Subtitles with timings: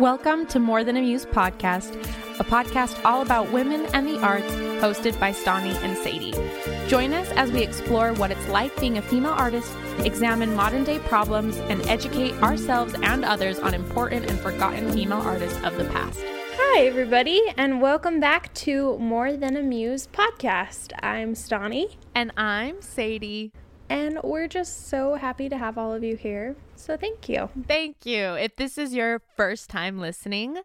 [0.00, 1.94] Welcome to More Than a Muse podcast,
[2.40, 4.50] a podcast all about women and the arts,
[4.82, 6.32] hosted by Stauney and Sadie.
[6.88, 10.98] Join us as we explore what it's like being a female artist, examine modern day
[11.00, 16.18] problems, and educate ourselves and others on important and forgotten female artists of the past.
[16.56, 20.92] Hi, everybody, and welcome back to More Than a Muse podcast.
[21.02, 23.52] I'm Stauney, And I'm Sadie.
[23.88, 26.56] and we're just so happy to have all of you here.
[26.76, 27.48] So, thank you.
[27.66, 28.34] Thank you.
[28.34, 30.58] If this is your first time listening,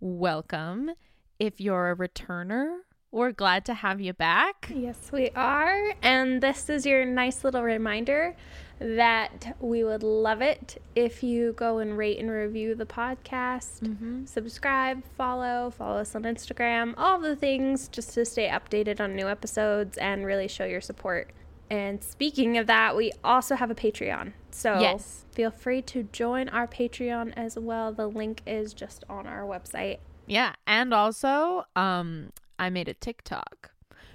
[0.00, 0.92] welcome.
[1.38, 2.78] If you're a returner,
[3.10, 4.70] we're glad to have you back.
[4.74, 5.94] Yes, we are.
[6.02, 8.36] And this is your nice little reminder
[8.78, 14.26] that we would love it if you go and rate and review the podcast, mm-hmm.
[14.26, 19.28] subscribe, follow, follow us on Instagram, all the things just to stay updated on new
[19.28, 21.32] episodes and really show your support.
[21.70, 24.32] And speaking of that, we also have a Patreon.
[24.50, 25.24] So Yes.
[25.32, 27.92] feel free to join our Patreon as well.
[27.92, 29.98] The link is just on our website.
[30.26, 33.70] Yeah, and also, um, I made a TikTok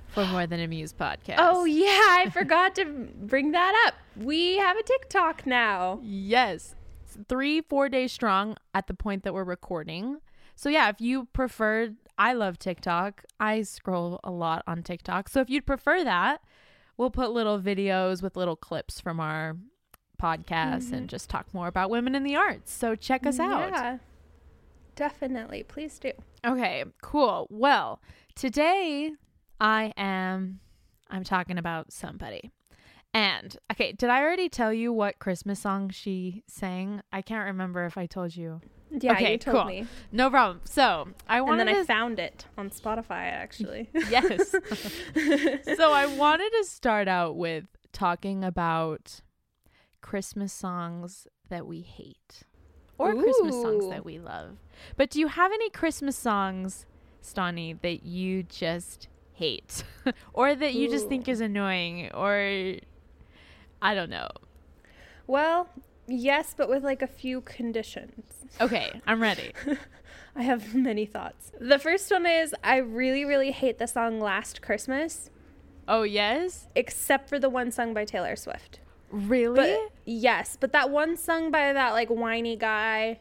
[0.10, 1.36] for More Than a Muse podcast.
[1.40, 3.96] Oh, yeah, I forgot to bring that up.
[4.16, 6.00] We have a TikTok now.
[6.02, 10.18] yes, It's three, four days strong at the point that we're recording.
[10.56, 13.24] So yeah, if you prefer, I love TikTok.
[13.40, 15.28] I scroll a lot on TikTok.
[15.30, 16.42] So if you'd prefer that,
[17.02, 19.58] we'll put little videos with little clips from our
[20.22, 21.06] podcast and mm-hmm.
[21.08, 22.72] just talk more about women in the arts.
[22.72, 23.72] So check us out.
[23.72, 23.98] Yeah,
[24.96, 25.64] definitely.
[25.64, 26.12] Please do.
[26.46, 27.48] Okay, cool.
[27.50, 28.00] Well,
[28.36, 29.14] today
[29.60, 30.60] I am
[31.10, 32.52] I'm talking about somebody.
[33.16, 37.02] And okay, did I already tell you what Christmas song she sang?
[37.12, 38.62] I can't remember if I told you.
[39.00, 39.66] Yeah, okay, you told cool.
[39.66, 39.88] me.
[40.12, 40.62] No problem.
[40.66, 41.62] So, I wanted.
[41.62, 43.90] And then I found it on Spotify, actually.
[44.10, 44.52] Yes.
[45.78, 49.22] so I wanted to start out with talking about
[50.02, 52.44] Christmas songs that we hate
[52.98, 54.58] or Christmas songs that we love.
[54.98, 56.86] But do you have any Christmas songs,
[57.22, 59.84] Stauney, that you just hate
[60.34, 62.76] or that you just think is annoying or
[63.82, 64.30] I don't know.
[65.28, 65.68] well,
[66.12, 68.24] yes, but with like a few conditions.
[68.60, 69.52] Okay, I'm ready.
[70.36, 71.52] I have many thoughts.
[71.60, 75.30] The first one is I really, really hate the song Last Christmas,
[75.88, 76.68] Oh, yes?
[76.76, 78.80] except for the one sung by Taylor Swift.
[79.10, 79.56] Really?
[79.56, 83.20] But yes, but that one sung by that like whiny guy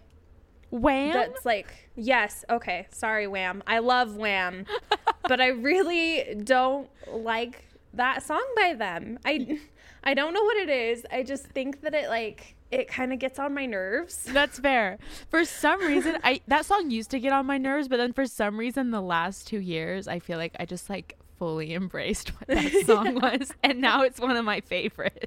[0.71, 1.13] Wham?
[1.13, 3.63] that's like, yes, okay, sorry, Wham.
[3.67, 4.67] I love Wham,
[5.23, 7.65] but I really don't like
[7.95, 9.19] that song by them.
[9.25, 9.59] I,
[10.05, 11.05] I don't know what it is.
[11.11, 14.25] I just think that it like it kind of gets on my nerves.
[14.29, 14.99] That's fair.
[15.29, 18.27] For some reason, I that song used to get on my nerves, but then for
[18.27, 22.49] some reason, the last two years, I feel like I just like fully embraced what
[22.49, 25.27] that song was, and now it's one of my favorites.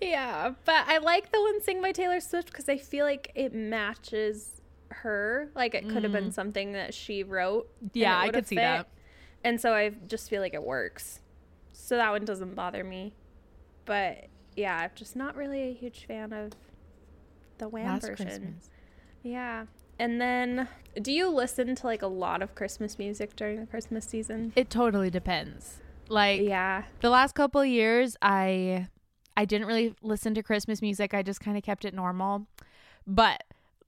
[0.00, 3.54] yeah, but I like the one sing by Taylor Swift because I feel like it
[3.54, 4.60] matches
[4.90, 5.50] her.
[5.54, 7.68] Like it could have been something that she wrote.
[7.84, 7.90] Mm.
[7.94, 8.88] Yeah, I could see that.
[9.44, 11.20] And so I just feel like it works.
[11.72, 13.14] So that one doesn't bother me.
[13.84, 16.52] But yeah, I'm just not really a huge fan of
[17.58, 18.26] the Wham Last version.
[18.26, 18.70] Christmas.
[19.22, 19.66] Yeah.
[19.98, 20.68] And then
[21.00, 24.52] do you listen to like a lot of Christmas music during the Christmas season?
[24.56, 25.78] It totally depends.
[26.08, 26.84] Like Yeah.
[27.00, 28.88] the last couple of years, I
[29.36, 31.14] I didn't really listen to Christmas music.
[31.14, 32.46] I just kind of kept it normal.
[33.06, 33.44] But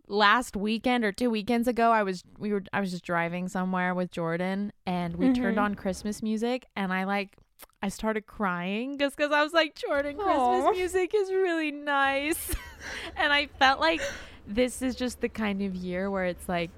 [0.07, 3.95] last weekend or two weekends ago, I was we were I was just driving somewhere
[3.95, 5.63] with Jordan, and we turned Mhm.
[5.63, 7.37] on Christmas music, and I like
[7.83, 10.71] I started crying just because I was like, Jordan, Christmas Aw.
[10.73, 12.51] music is really nice,
[13.17, 14.01] and I felt like
[14.47, 16.71] this is just the kind of year where it's like.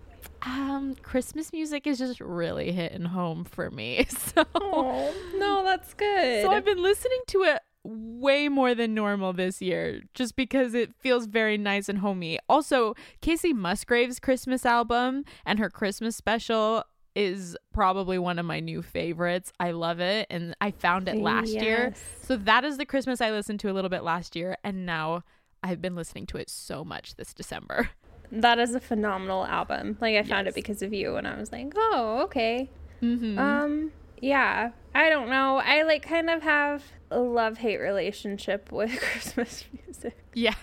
[0.43, 4.07] Um, Christmas music is just really hitting home for me.
[4.35, 6.43] So, Oh, no, that's good.
[6.45, 10.93] so I've been listening to it way more than normal this year just because it
[10.99, 12.39] feels very nice and homey.
[12.49, 16.85] Also, Kacey Musgraves' Christmas album and her Christmas special
[17.17, 19.53] is probably one of my new favorites.
[19.59, 21.95] I love it and I found it last year.
[22.23, 25.25] So that is the Christmas I listened to a little bit last year and now
[25.63, 27.89] I've been listening to it so much this December.
[28.31, 29.97] That is a phenomenal album.
[30.01, 30.53] Like I found Yes.
[30.53, 32.69] it because of you and I was like, "Oh, okay."
[33.03, 33.39] Mm-hmm.
[33.39, 34.71] Um, yeah.
[34.95, 35.57] I don't know.
[35.59, 40.17] I like kind of have a love hate relationship with Christmas music.
[40.35, 40.55] Yeah.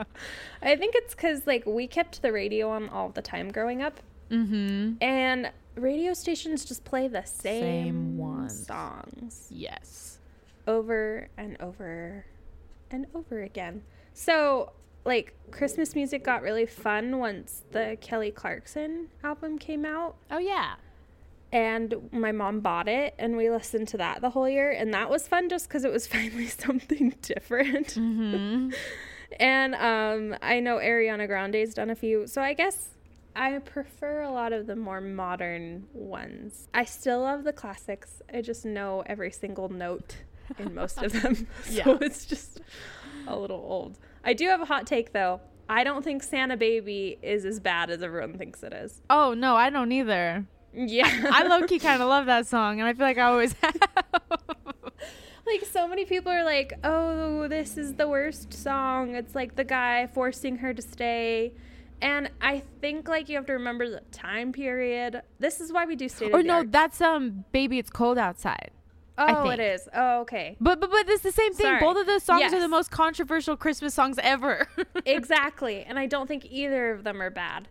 [0.62, 4.00] I think it's because like we kept the radio on all the time growing up,
[4.32, 4.94] mm-hmm.
[5.00, 8.66] and radio stations just play the same, Same ones.
[8.66, 10.18] songs Yes.
[10.66, 12.24] over and over
[12.90, 13.82] and over again.
[14.14, 14.72] So,
[15.04, 20.16] like, Christmas music got really fun once the Kelly Clarkson album came out.
[20.30, 20.74] Oh yeah.
[21.52, 24.70] And my mom bought it, and we listened to that the whole year.
[24.70, 27.88] And that was fun just because it was finally something different.
[27.88, 28.70] Mm-hmm.
[29.40, 32.26] and um, I know Ariana Grande's done a few.
[32.26, 32.90] So I guess
[33.34, 36.68] I prefer a lot of the more modern ones.
[36.74, 38.20] I still love the classics.
[38.32, 40.16] I just know every single note
[40.58, 41.34] in most of them.
[41.64, 41.98] so Yeah.
[42.00, 42.60] it's just
[43.26, 43.98] a little old.
[44.24, 45.40] I do have a hot take though.
[45.68, 49.00] I don't think Santa Baby is as bad as everyone thinks it is.
[49.08, 50.44] Oh no, I don't either.
[50.74, 51.28] Yeah.
[51.32, 53.76] I low key kind of love that song, and I feel like I always have.
[55.46, 59.64] like so many people are like, "Oh, this is the worst song." It's like the
[59.64, 61.52] guy forcing her to stay.
[62.02, 65.22] And I think like you have to remember the time period.
[65.38, 66.72] This is why we do state or the no, art.
[66.72, 68.72] that's um, baby, it's cold outside.
[69.16, 69.88] Oh, it is.
[69.94, 70.56] Oh, okay.
[70.60, 71.64] But but but it's the same thing.
[71.64, 71.80] Sorry.
[71.80, 74.66] Both of those songs are the most controversial Christmas songs ever.
[75.06, 75.84] exactly.
[75.84, 77.68] And I don't think either of them are bad.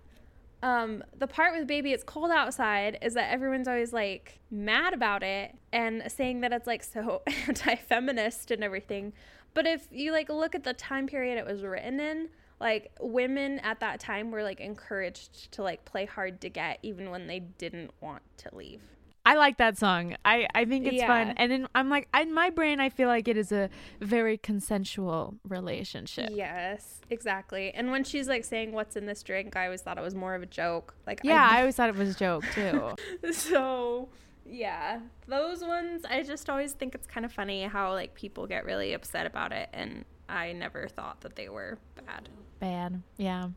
[0.63, 5.23] Um, the part with Baby It's Cold Outside is that everyone's always like mad about
[5.23, 9.11] it and saying that it's like so anti feminist and everything.
[9.53, 12.29] But if you like look at the time period it was written in,
[12.61, 17.09] like women at that time were like encouraged to like play hard to get even
[17.09, 18.81] when they didn't want to leave.
[19.23, 20.15] I like that song.
[20.25, 21.33] I I think it's fun, Yeah.
[21.37, 23.69] and in I'm like in my brain, I feel like it is a
[23.99, 26.29] very consensual relationship.
[26.33, 27.71] Yes, exactly.
[27.71, 30.33] And when she's like saying what's in this drink, I always thought it was more
[30.33, 30.95] of a joke.
[31.05, 32.95] Like Yeah, I always thought it was a joke too.
[33.31, 34.09] so
[34.43, 38.65] yeah those ones i just always think it's kind of funny how like people get
[38.65, 42.27] really upset about it and i never thought that they were bad
[42.61, 43.01] Bad.
[43.17, 43.49] Yeah,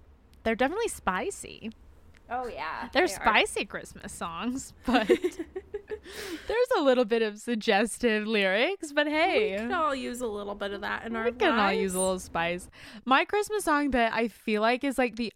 [0.42, 1.70] they're definitely spicy.
[2.30, 8.92] oh yeah They're spicy Christmas songs, but there's a little bit of suggestive lyrics.
[8.92, 11.58] But hey, we can all use a little bit of that in our we can
[11.58, 12.68] all use a little spice.
[13.04, 15.32] My Christmas song that I feel like is like the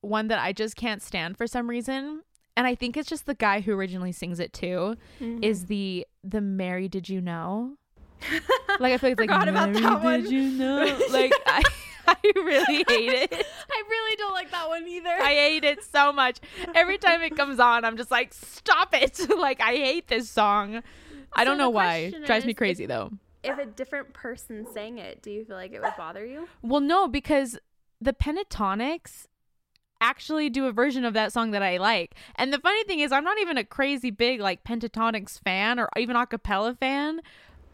[0.00, 2.22] one that I just can't stand for some reason,
[2.56, 5.44] and I think it's just the guy who originally sings it too, Mhm.
[5.44, 7.76] is the the Mary Did You Know?
[8.78, 10.22] Like I feel like like about Mary that one.
[10.22, 10.98] Did You Know?
[11.10, 11.62] Like I,
[12.08, 13.32] I really hate it.
[13.70, 16.38] i really don't like that one either I hate it so much.
[16.74, 19.18] Every time it comes on, I'm just like, stop it.
[19.38, 20.82] like, I hate this song.
[21.34, 22.08] I don't know why.
[22.10, 23.10] question Drives me crazy if- though.
[23.42, 26.80] if a different person sang it do you feel like it would bother you Well,
[26.80, 27.58] no, because
[28.00, 29.26] the Pentatonix
[30.00, 32.14] actually do a version of that song that I like.
[32.36, 35.88] And the funny thing is, I'm not even a crazy big like Pentatonix fan or
[35.96, 37.20] even a cappella fan.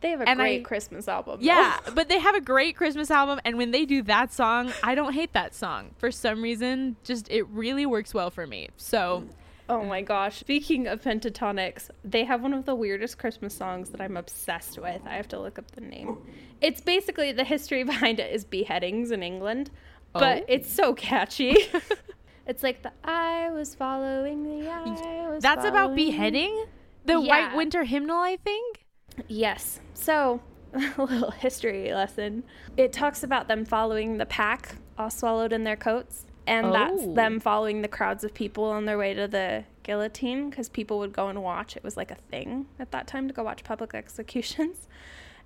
[0.03, 1.39] They have a And great I- christmas album.
[1.43, 4.95] Yeah, but they have a great Christmas album, and when they do that song, I
[4.95, 6.97] don't hate that song for some reason.
[7.05, 8.69] Just it really works well for me.
[8.77, 9.25] So
[9.69, 10.37] Oh my gosh.
[10.39, 15.03] Speaking of Pentatonix, they have one of the weirdest Christmas songs that I'm obsessed with.
[15.05, 16.19] I have to look up the name.
[16.61, 19.71] It's basically the history behind it is beheadings in England,
[20.15, 20.21] oh.
[20.21, 20.45] but Oh.
[20.47, 21.57] it's so catchy.
[22.47, 26.67] it's like the I was following the I was that's about beheading.
[27.05, 27.49] The Yeah.
[27.49, 28.86] White Winter Hymnal, I think.
[29.29, 29.81] Yes.
[29.95, 30.41] So,
[30.75, 32.45] a little history lesson.
[32.77, 36.27] It talks about them following the pack, all swallowed in their coats.
[36.49, 37.15] And that's Oh.
[37.15, 41.13] them following the crowds of people on their way to the guillotine because people would
[41.13, 41.77] go and watch.
[41.77, 44.87] It was like a thing at that time to go watch public executions.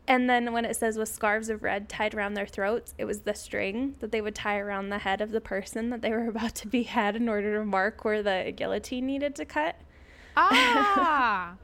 [0.09, 3.21] And then when it says with scarves of red tied around their throats, it was
[3.21, 6.27] the string that they would tie around the head of the person that they were
[6.35, 9.77] about to behead in order to mark where the guillotine needed to cut.
[10.37, 11.55] Ah.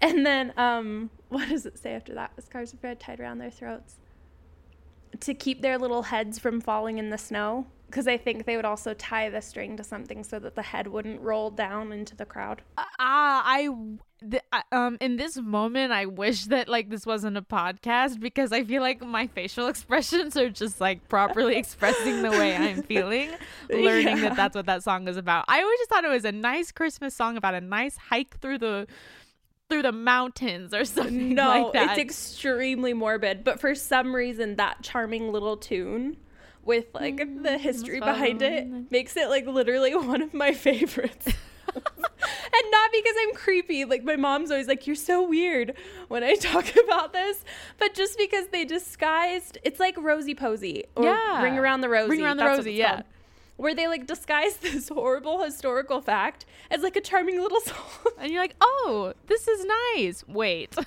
[0.00, 2.32] And then, um, what does it say after that?
[2.36, 3.96] With scarves of red tied around their throats.
[5.20, 7.66] To keep their little heads from falling in the snow.
[7.86, 10.86] Because I think they would also tie the string to something so that the head
[10.86, 12.62] wouldn't roll down into the crowd.
[12.78, 13.68] Ah, I
[14.30, 18.52] th- I- um in this moment I wish that like this wasn't a podcast because
[18.52, 23.30] I feel like my facial expressions are just like properly expressing the way I'm feeling
[23.68, 24.28] learning Yeah.
[24.28, 25.46] that that's what that song is about.
[25.48, 28.58] I always just thought it was a nice Christmas song about a nice hike through
[28.58, 28.86] the
[29.70, 31.90] through the mountains or something No, like that.
[31.98, 33.44] it's extremely morbid.
[33.44, 36.16] But for some reason, that charming little tune
[36.64, 41.26] with like mm, the history behind it makes it like literally one of my favorites.
[41.74, 43.84] and not because I'm creepy.
[43.84, 45.74] Like my mom's always like, "You're so weird"
[46.08, 47.44] when I talk about this,
[47.78, 49.58] but just because they disguised.
[49.62, 51.42] It's like Rosie Posy or Yeah.
[51.42, 52.10] Ring Around the Rosie.
[52.10, 52.90] Ring Around the That's Rosie, yeah.
[52.96, 53.04] called.
[53.60, 57.76] Where they like disguise this horrible historical fact as like a charming little song.
[58.18, 60.24] And you're like, oh, this is nice.
[60.26, 60.74] Wait.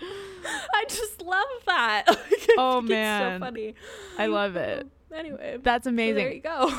[0.00, 2.04] I just love that.
[2.08, 3.32] Like, Oh, man.
[3.32, 3.74] it's so funny.
[4.16, 4.86] I love it.
[5.12, 6.14] Anyway, That's so amazing.
[6.16, 6.70] there you go.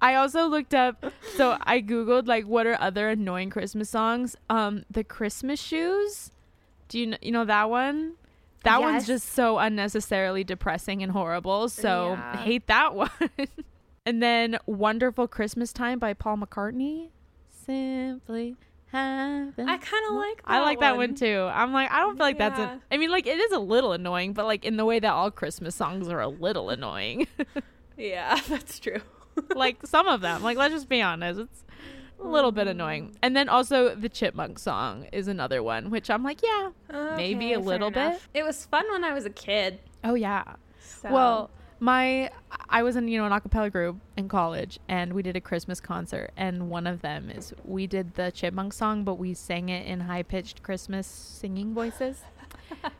[0.00, 1.04] I also looked up
[1.36, 4.34] so I googled like what are other annoying Christmas songs?
[4.48, 6.30] Um the Christmas shoes.
[6.88, 8.14] Do you know, you know that one?
[8.64, 11.68] That one's just so unnecessarily depressing and horrible.
[11.68, 12.36] So Yeah.
[12.38, 13.10] hate that one.
[14.06, 17.08] And then Wonderful Christmas Time by Paul McCartney.
[17.50, 18.56] Simply
[18.92, 20.36] I kind of like.
[20.38, 21.48] That I like that one too.
[21.52, 22.76] I'm like, I don't feel like that's Yeah.
[22.76, 22.94] a.
[22.94, 25.30] I mean, like it is a little annoying, but like in the way that all
[25.30, 27.26] Christmas songs are a little annoying.
[27.98, 29.00] Yeah, that's true.
[29.56, 30.42] like some of them.
[30.42, 31.64] Like let's just be honest, it's
[32.20, 33.16] a little bit annoying.
[33.22, 36.72] And then also the Chipmunk song is another one, which I'm like, yeah,
[37.16, 38.20] maybe a little fair bit.
[38.34, 39.80] It was fun when I was a kid.
[40.04, 40.44] Oh yeah.
[40.78, 41.10] So.
[41.10, 42.30] Well, my
[42.68, 45.80] I was in you know an acapella group in college, and we did a Christmas
[45.80, 49.86] concert, and one of them is we did the Chipmunk song, but we sang it
[49.86, 52.22] in high pitched Christmas singing voices.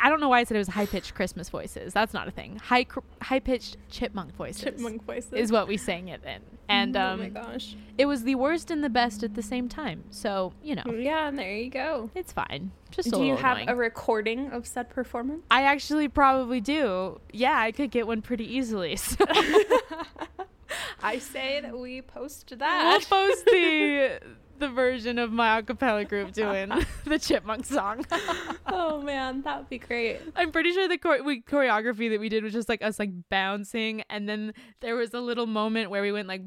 [0.00, 1.92] I don't know why I said it was high pitched Christmas voices.
[1.92, 2.56] That's not a thing.
[2.56, 5.32] High cr- high pitched chipmunk voices chipmunk voices.
[5.32, 7.76] is what we sang it in, and oh my um, gosh.
[7.98, 10.04] it was the worst and the best at the same time.
[10.10, 12.10] So you know, Yeah, and there you go.
[12.14, 12.72] it's fine.
[12.90, 13.68] Just a Do you have annoying.
[13.68, 15.42] a recording of said performance?
[15.50, 17.20] I actually probably do.
[17.32, 18.96] Yeah, I could get one pretty easily.
[19.12, 19.24] So
[21.02, 23.04] I say that we post that.
[23.10, 24.20] we'll post the
[24.62, 26.70] the version of my acapella group doing
[27.04, 28.06] the chipmunk song.
[28.66, 30.20] oh man, that would be great.
[30.36, 33.10] I'm pretty sure the chore- we, choreography that we did was just like us like
[33.28, 36.42] bouncing, and then there was a little moment where we went like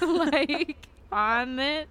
[0.00, 0.76] like
[1.10, 1.88] on it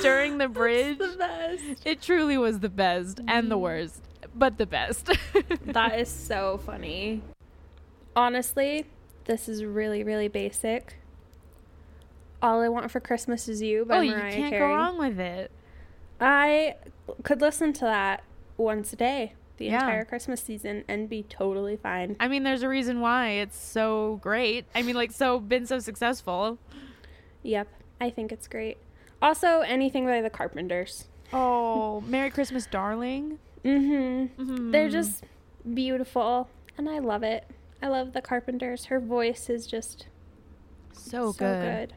[0.00, 0.98] during the bridge.
[0.98, 1.76] the.
[1.84, 3.64] It truly was the best and the mm-hmm.
[3.64, 4.02] worst,
[4.34, 5.10] but the best.
[5.66, 7.20] That is so funny.
[8.16, 8.86] Honestly,
[9.26, 10.96] this is really, really basic.
[12.44, 14.58] All I Want for Christmas Is You by oh, you can't Carey.
[14.58, 15.50] go wrong with it.
[16.20, 16.74] I
[17.22, 18.22] could listen to that
[18.58, 19.76] once a day the Yeah.
[19.76, 22.16] entire Christmas season and be totally fine.
[22.20, 24.66] I mean, there's a reason why it's so great.
[24.74, 26.58] I mean, like, so been so successful.
[27.44, 27.66] Yep,
[27.98, 28.76] I think it's great.
[29.22, 31.06] Also, anything by the Carpenters.
[31.32, 33.38] Oh, Merry Christmas, darling.
[33.64, 34.42] Mm-hmm.
[34.42, 34.70] Mhm.
[34.72, 35.24] They're just
[35.72, 37.46] beautiful, and I love it.
[37.80, 38.84] I love the Carpenters.
[38.86, 40.08] Her voice is just
[40.92, 41.88] so, so good.
[41.90, 41.94] good.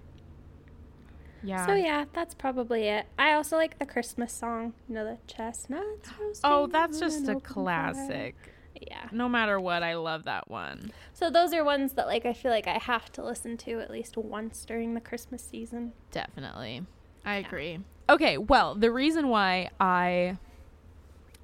[1.43, 1.65] Yeah.
[1.65, 3.05] So yeah, that's probably it.
[3.17, 4.73] I also like the Christmas song.
[4.87, 6.09] You know the chestnuts.
[6.43, 7.53] Oh, that's just a open fire.
[7.53, 8.35] classic.
[8.81, 9.07] Yeah.
[9.11, 10.91] No matter what, I love that one.
[11.13, 13.89] So those are ones that like I feel like I have to listen to at
[13.89, 15.93] least once during the Christmas season.
[16.11, 16.85] Definitely.
[17.25, 17.79] I agree.
[18.09, 20.37] Okay, well, the reason why I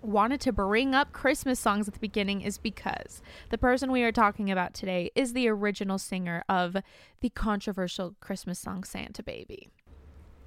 [0.02, 4.12] wanted to bring up Christmas songs at the beginning is because the person we are
[4.12, 6.78] talking about today is the original singer of
[7.22, 9.70] the controversial Christmas song Santa Baby.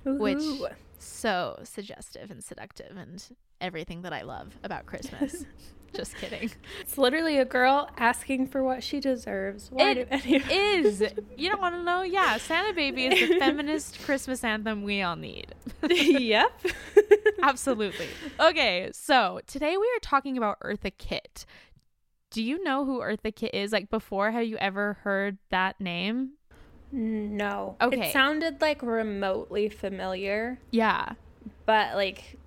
[0.06, 0.68] Which Ooh.
[0.98, 3.22] so suggestive and seductive and
[3.60, 5.44] everything that I love about Christmas.
[5.94, 6.50] Just kidding.
[6.80, 9.70] It's literally a girl asking for what she deserves.
[9.70, 11.02] Why It is.
[11.38, 12.02] You don't want to know?
[12.02, 15.54] Yeah, Santa Baby is the feminist Christmas anthem we all need.
[15.88, 16.52] yep.
[17.42, 18.08] Absolutely.
[18.38, 21.46] Okay, so today we are talking about Eartha Kitt.
[22.30, 23.72] Do you know who Eartha Kitt is?
[23.72, 26.32] Like before, have you ever heard that name?
[26.96, 27.76] No.
[27.80, 28.08] Okay.
[28.08, 31.12] It sounded like remotely familiar, Yeah.
[31.66, 32.38] but like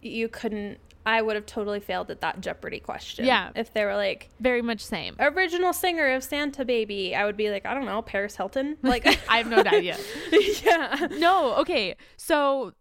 [0.00, 0.78] you couldn't.
[1.04, 3.24] I would have totally failed at that Jeopardy question.
[3.24, 3.50] Yeah.
[3.56, 5.16] If they were like Very much same.
[5.18, 8.76] original singer of Santa Baby, I would be like, I don't know, Paris Hilton.
[8.82, 9.98] Like I have no idea.
[10.64, 11.08] yeah.
[11.18, 11.96] No, okay.
[12.16, 12.72] So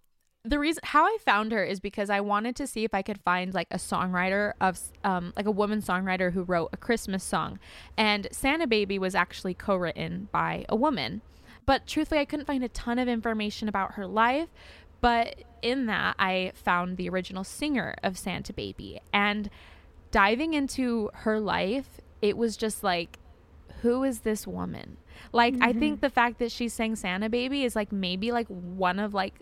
[0.44, 3.20] the reason how I found her is because I wanted to see if I could
[3.20, 7.60] find like a songwriter of um like a woman songwriter who wrote a Christmas song.
[7.96, 11.22] And Santa Baby was actually co-written by a woman.
[11.66, 14.50] But truthfully I couldn't find a ton of information about her life,
[15.00, 19.50] but in that I found the original singer of Santa Baby and
[20.10, 23.20] diving into her life, it was just like
[23.82, 24.98] who is this woman?
[25.32, 28.98] Like I think the fact that she sang Santa Baby is like maybe like one
[28.98, 29.36] of like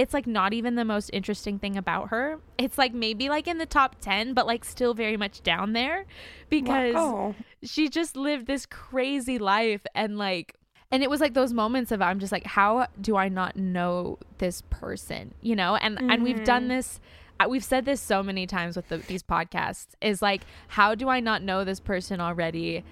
[0.00, 2.38] it's like not even the most interesting thing about her.
[2.56, 6.06] It's like maybe like in the top 10 but like still very much down there
[6.48, 7.34] because Wow.
[7.62, 10.54] she just lived this crazy life and like
[10.90, 14.18] and it was like those moments of I'm just like how do I not know
[14.38, 15.76] this person, you know?
[15.76, 16.98] And and we've done this
[17.38, 21.08] uh, we've said this so many times with the, these podcasts is like how do
[21.10, 22.84] I not know this person already?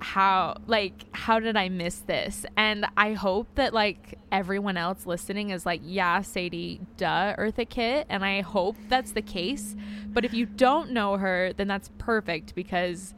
[0.00, 2.44] How like how did I miss this?
[2.56, 8.06] And I hope that like everyone else listening is like, yeah, Sadie, duh, Eartha Kitt,
[8.08, 9.76] and I hope that's the case.
[10.08, 13.14] But if you don't know her, then that's perfect because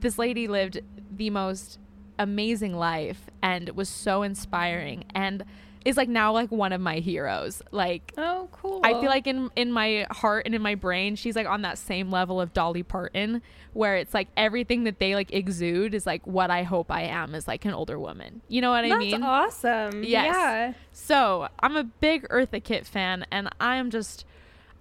[0.00, 0.80] this lady lived
[1.16, 1.78] the most
[2.18, 5.44] amazing life and was so inspiring and
[5.88, 7.62] is like now like one of my heroes.
[7.70, 8.80] Like Oh, cool.
[8.84, 11.78] I feel like in in my heart and in my brain, she's like on that
[11.78, 13.40] same level of Dolly Parton,
[13.72, 17.34] where it's like everything that they like exude is like what I hope I am
[17.34, 18.42] as like an older woman.
[18.48, 19.20] You know what I mean?
[19.22, 20.04] That's awesome.
[20.04, 20.34] Yes.
[20.34, 20.72] Yeah.
[20.92, 24.26] So I'm a big Eartha Kitt fan, and I'm just,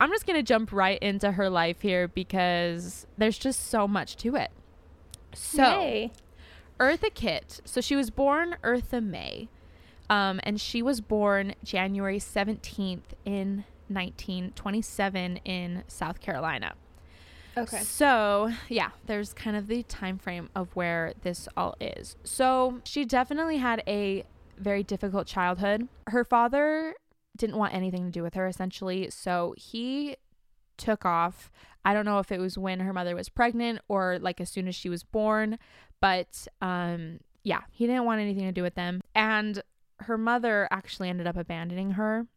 [0.01, 4.35] I'm just gonna jump right into her life here because there's just so much to
[4.35, 4.51] it.
[5.33, 6.11] So Yay.
[6.81, 9.47] Eartha Kitt, so she was born Eartha Mae,
[10.09, 16.75] um, and she was born January 17th in 1927 in South Carolina.
[17.57, 17.79] Okay.
[17.79, 22.15] So, yeah, there's kind of the time frame of where this all is.
[22.23, 24.25] So, she definitely had a
[24.59, 25.87] very difficult childhood.
[26.07, 26.93] Her father
[27.35, 30.17] didn't want anything to do with her essentially, so he
[30.77, 31.51] took off.
[31.85, 34.67] I don't know if it was when her mother was pregnant or like as soon
[34.67, 35.57] as she was born,
[36.01, 39.01] but um yeah, he didn't want anything to do with them.
[39.15, 39.63] And
[40.01, 42.27] her mother actually ended up abandoning her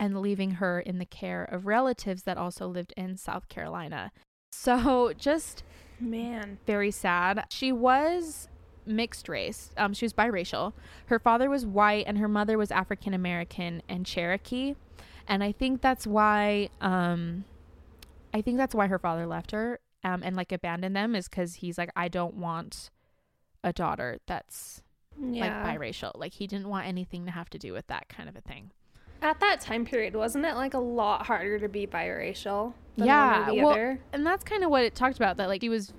[0.00, 4.12] and leaving her in the care of relatives that also lived in South Carolina.
[4.52, 5.62] So just
[6.00, 6.58] Man.
[6.66, 7.44] very sad.
[7.50, 8.48] She was
[8.86, 9.70] mixed race.
[9.76, 10.72] Um, she was biracial.
[11.06, 14.74] Her father was white and her mother was African American and Cherokee.
[15.26, 17.44] And I think that's why um
[18.32, 21.56] I think that's why her father left her um and like abandoned them is cuz
[21.56, 22.90] he's like I don't want
[23.62, 24.82] a daughter that's
[25.20, 25.64] Yeah.
[25.66, 26.12] like biracial.
[26.14, 28.70] Like he didn't want anything to have to do with that kind of a thing.
[29.20, 32.74] At that time period, wasn't it like a lot harder to be biracial?
[32.96, 34.00] Than yeah, one or the well, other?
[34.12, 35.36] and that's kind of what it talked about.
[35.38, 35.92] That like he was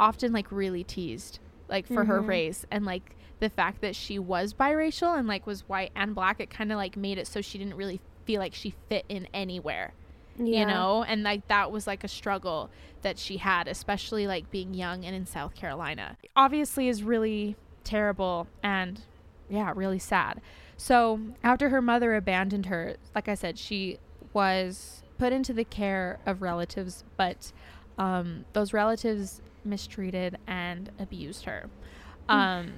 [0.00, 2.28] often like really teased, like for her Mhm.
[2.28, 6.40] race, and like the fact that she was biracial and like was white and black,
[6.40, 9.28] it kind of like made it so she didn't really feel like she fit in
[9.34, 9.92] anywhere,
[10.38, 10.60] Yeah.
[10.60, 11.04] you know.
[11.06, 12.70] And like that was like a struggle
[13.02, 16.16] that she had, especially like being young and in South Carolina.
[16.34, 17.56] Obviously, is really
[17.86, 19.00] terrible and
[19.48, 20.40] yeah, really sad.
[20.76, 23.98] So after her mother abandoned her, like I said, she
[24.32, 27.52] was put into the care of relatives, but
[27.96, 31.70] um, those relatives mistreated and abused her.
[32.28, 32.72] Um,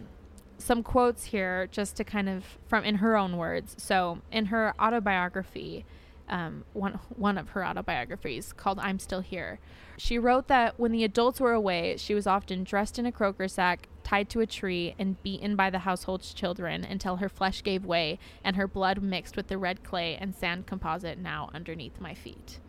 [0.59, 3.75] some quotes here, just to kind of from in her own words.
[3.79, 5.85] So in her autobiography,
[6.29, 9.59] um, one one of her autobiographies called "I'm Still Here,"
[9.97, 13.49] she wrote that when the adults were away, she was often dressed in a croaker
[13.49, 17.85] sack, tied to a tree, and beaten by the household's children until her flesh gave
[17.85, 22.15] way and her blood mixed with the red clay and sand composite now underneath my
[22.15, 22.61] feet.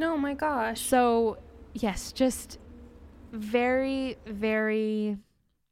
[0.00, 0.80] Oh my gosh.
[0.80, 1.38] So,
[1.72, 2.58] yes, just
[3.32, 5.18] very, very,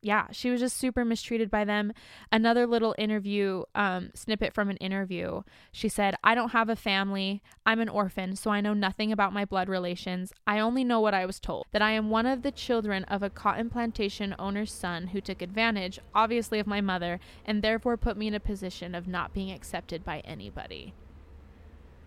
[0.02, 1.92] yeah, she was just super mistreated by them.
[2.32, 5.42] Another little interview, um, snippet from an interview.
[5.70, 7.40] She said, I don't have a family.
[7.64, 10.32] I'm an orphan, so I know nothing about my blood relations.
[10.44, 13.22] I only know what I was told that I am one of the children of
[13.22, 18.16] a cotton plantation owner's son who took advantage, obviously, of my mother, and therefore put
[18.16, 20.94] me in a position of not being accepted by anybody.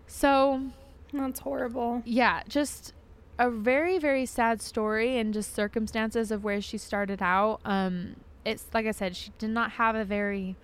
[0.06, 0.62] So,
[1.12, 2.02] That's horrible.
[2.04, 2.92] yeah, just
[3.38, 7.60] a very very sad story and just circumstances of where she started out.
[7.64, 10.56] Um it's like I said, she did not have a very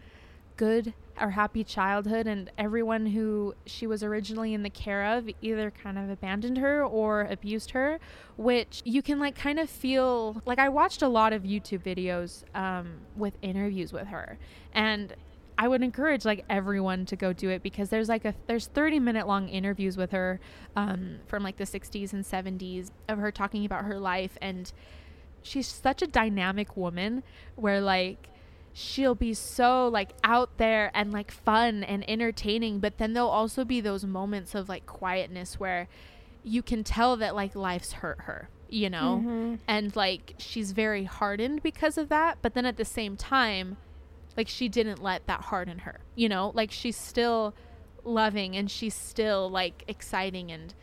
[0.57, 5.71] good or happy childhood and everyone who she was originally in the care of either
[5.71, 7.99] kind of abandoned her or abused her
[8.37, 12.45] which you can like kind of feel like i watched a lot of youtube videos
[12.59, 14.39] um, with interviews with her
[14.73, 15.15] and
[15.63, 18.99] I would encourage like everyone to go do it because there's like a there's 30
[18.99, 20.41] minute long interviews with her
[20.75, 24.73] um, from like the 60s and 70s of her talking about her life and
[25.43, 27.23] she's such a dynamic woman
[27.55, 28.29] where like
[28.73, 33.65] she'll be so like out there and like fun and entertaining but then there'll also
[33.65, 35.87] be those moments of like quietness where
[36.43, 39.59] you can tell that like life's hurt her you know Mhm.
[39.69, 43.77] and like she's very hardened because of that but then at the same time
[44.37, 46.53] like she didn't let that harden her you know?
[46.55, 47.55] Like she's still
[48.05, 50.75] loving and she's still like exciting and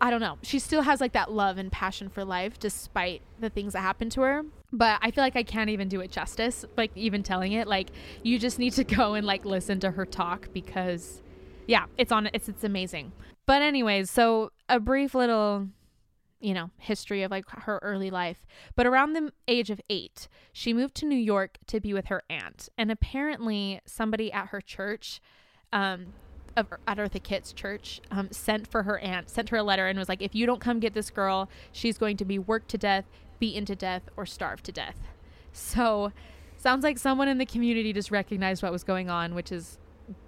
[0.00, 0.38] i don't know.
[0.42, 4.12] She still has like that love and passion for life despite the things that happened
[4.12, 4.42] to her.
[4.72, 7.68] But i feel like i can't even do it justice like even telling it.
[7.68, 7.90] Like
[8.22, 11.22] you just need to go and like listen to her talk because
[11.66, 13.12] yeah it's on it's it's amazing.
[13.46, 15.68] But anyways so a brief little
[16.40, 18.46] you know, history of like her early life.
[18.74, 22.22] But around the age of eight, she moved to New York to be with her
[22.30, 22.68] aunt.
[22.78, 25.20] And apparently, somebody at her church,
[25.72, 26.14] um,
[26.56, 29.98] of, at Eartha Kitt's church, um, sent for her aunt, sent her a letter and
[29.98, 32.78] was like, if you don't come get this girl, she's going to be worked to
[32.78, 33.04] death,
[33.38, 34.96] beaten to death, or starved to death.
[35.52, 36.12] So,
[36.56, 39.78] sounds like someone in the community just recognized what was going on, which is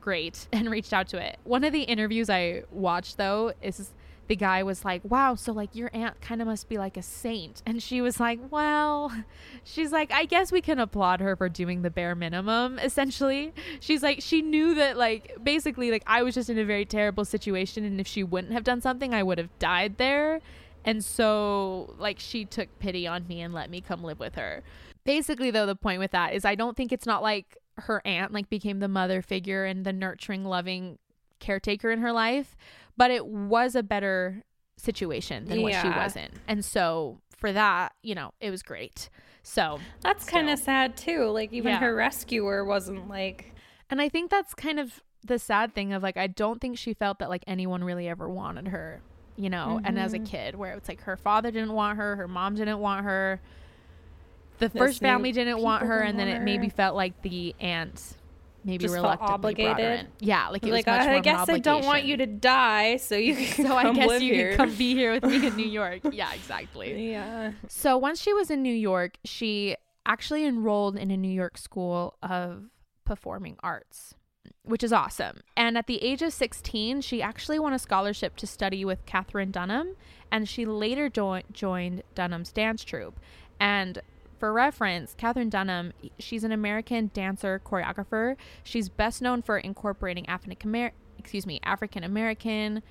[0.00, 1.38] great, and reached out to it.
[1.44, 3.92] One of the interviews I watched, though, is
[4.28, 7.02] the guy was like, Wow, so like your aunt kind of must be like a
[7.02, 7.62] saint.
[7.66, 9.12] And she was like, Well,
[9.64, 13.52] she's like, I guess we can applaud her for doing the bare minimum, essentially.
[13.80, 17.24] She's like, She knew that, like, basically, like, I was just in a very terrible
[17.24, 17.84] situation.
[17.84, 20.40] And if she wouldn't have done something, I would have died there.
[20.84, 24.62] And so, like, she took pity on me and let me come live with her.
[25.04, 28.32] Basically, though, the point with that is I don't think it's not like her aunt,
[28.32, 30.98] like, became the mother figure and the nurturing, loving
[31.42, 32.56] caretaker in her life,
[32.96, 34.42] but it was a better
[34.76, 36.30] situation than what she was in.
[36.48, 39.08] And so, for that, you know, it was great.
[39.42, 41.26] So, That's kind of sad too.
[41.26, 41.78] Like even Yeah.
[41.80, 43.46] her rescuer wasn't like
[43.90, 46.94] and I think that's kind of the sad thing of like, I don't think she
[46.94, 49.02] felt that like anyone really ever wanted her,
[49.36, 50.24] you know, and as a Mm-hmm.
[50.26, 53.40] kid, where it's like her father didn't want her, her mom didn't want her,
[54.58, 57.54] the This first family didn't want her, didn't and then it maybe felt like the
[57.60, 58.16] aunt
[58.64, 60.06] maybe Just reluctantly obligated?
[60.20, 62.96] Yeah, like it like was much more I guess I don't want you to die,
[62.96, 64.50] so you can So I guess you here.
[64.50, 66.00] could come be here with me in New York.
[66.12, 67.10] Yeah, exactly.
[67.12, 67.52] Yeah.
[67.68, 72.16] So once she was in New York, she actually enrolled in a New York school
[72.22, 72.64] of
[73.04, 74.14] performing arts,
[74.64, 75.40] which is awesome.
[75.56, 79.50] And at the age of 16, she actually won a scholarship to study with Katherine
[79.50, 79.96] Dunham,
[80.30, 83.18] and she later jo- joined Dunham's dance troupe.
[83.60, 84.00] And
[84.42, 88.34] for reference, Katherine Dunham, she's an American dancer choreographer.
[88.64, 92.82] She's best known for incorporating African excuse me, African American,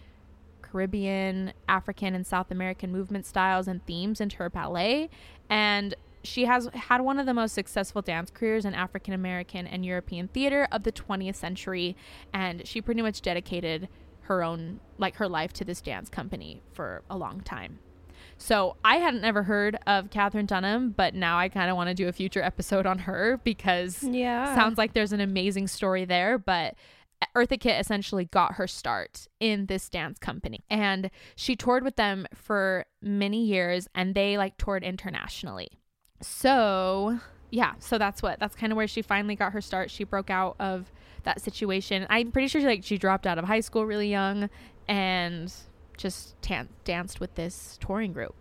[0.61, 5.09] Caribbean, African, and South American movement styles and themes into her ballet.
[5.49, 9.85] And she has had one of the most successful dance careers in African American and
[9.85, 11.97] European theater of the 20th century.
[12.33, 13.89] And she pretty much dedicated
[14.21, 17.79] her own, like her life to this dance company for a long time.
[18.41, 21.93] So I hadn't ever heard of Katherine Dunham, but now I kind of want to
[21.93, 24.55] do a future episode on her because Yeah.
[24.55, 26.39] sounds like there's an amazing story there.
[26.39, 26.73] But
[27.35, 32.25] Eartha Kitt essentially got her start in this dance company, and she toured with them
[32.33, 35.69] for many years, and they like toured internationally.
[36.19, 37.19] So
[37.51, 39.91] yeah, so that's what that's kind of where she finally got her start.
[39.91, 40.91] She broke out of
[41.23, 42.07] that situation.
[42.09, 44.49] I'm pretty sure she, like she dropped out of high school really young,
[44.87, 45.53] and
[46.01, 48.35] just tan- danced with this touring group.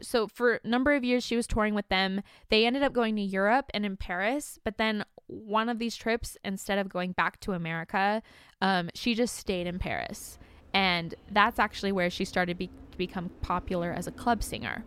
[0.00, 2.22] So for a number of years she was touring with them.
[2.48, 6.36] They ended up going to Europe and in Paris, but then one of these trips
[6.44, 8.22] instead of going back to America,
[8.60, 10.38] um, she just stayed in Paris.
[10.74, 14.84] And that's actually where she started be- to become popular as a club singer.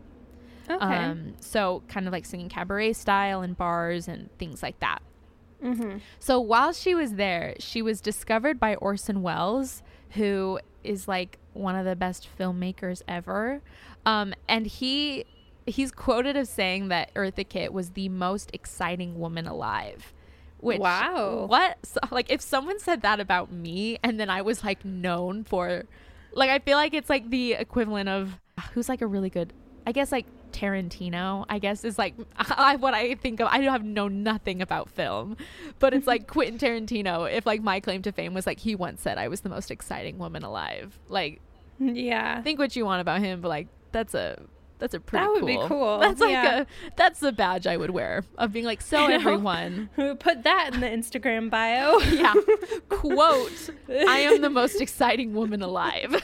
[0.70, 0.84] Okay.
[0.84, 5.02] Um, so kind of like singing cabaret style in bars and things like that.
[5.64, 5.98] mm-hmm.
[6.20, 9.84] So while she was there, she was discovered by Orson Welles,
[10.16, 13.62] who is like one of the best filmmakers ever.
[14.06, 15.26] Um, and he
[15.66, 20.14] he's quoted as saying that Eartha Kitt was the most exciting woman alive.
[20.60, 21.46] Which Wow.
[21.48, 25.44] What so, like if someone said that about me and then I was like known
[25.44, 25.84] for
[26.34, 28.40] like I feel like it's like the equivalent of
[28.74, 29.54] who's like a really good
[29.88, 33.48] I guess like Tarantino, I guess is like I, what I think of.
[33.52, 35.38] I have know nothing about film,
[35.80, 37.32] but it's like Quentin Tarantino.
[37.32, 39.72] If like my claim to fame was like he once said I was the most
[39.72, 41.00] exciting woman alive.
[41.08, 41.42] Like
[41.80, 42.42] Yeah.
[42.42, 44.42] think what you want about him, but like that's a
[44.80, 45.48] that's a pretty That would cool.
[45.48, 46.62] be cool, That's like yeah.
[46.62, 49.90] a that's the badge I would wear of being like so everyone.
[49.96, 51.98] Put that in the Instagram bio.
[52.00, 52.34] Yeah.
[52.90, 56.16] Quote, I am the most exciting woman alive.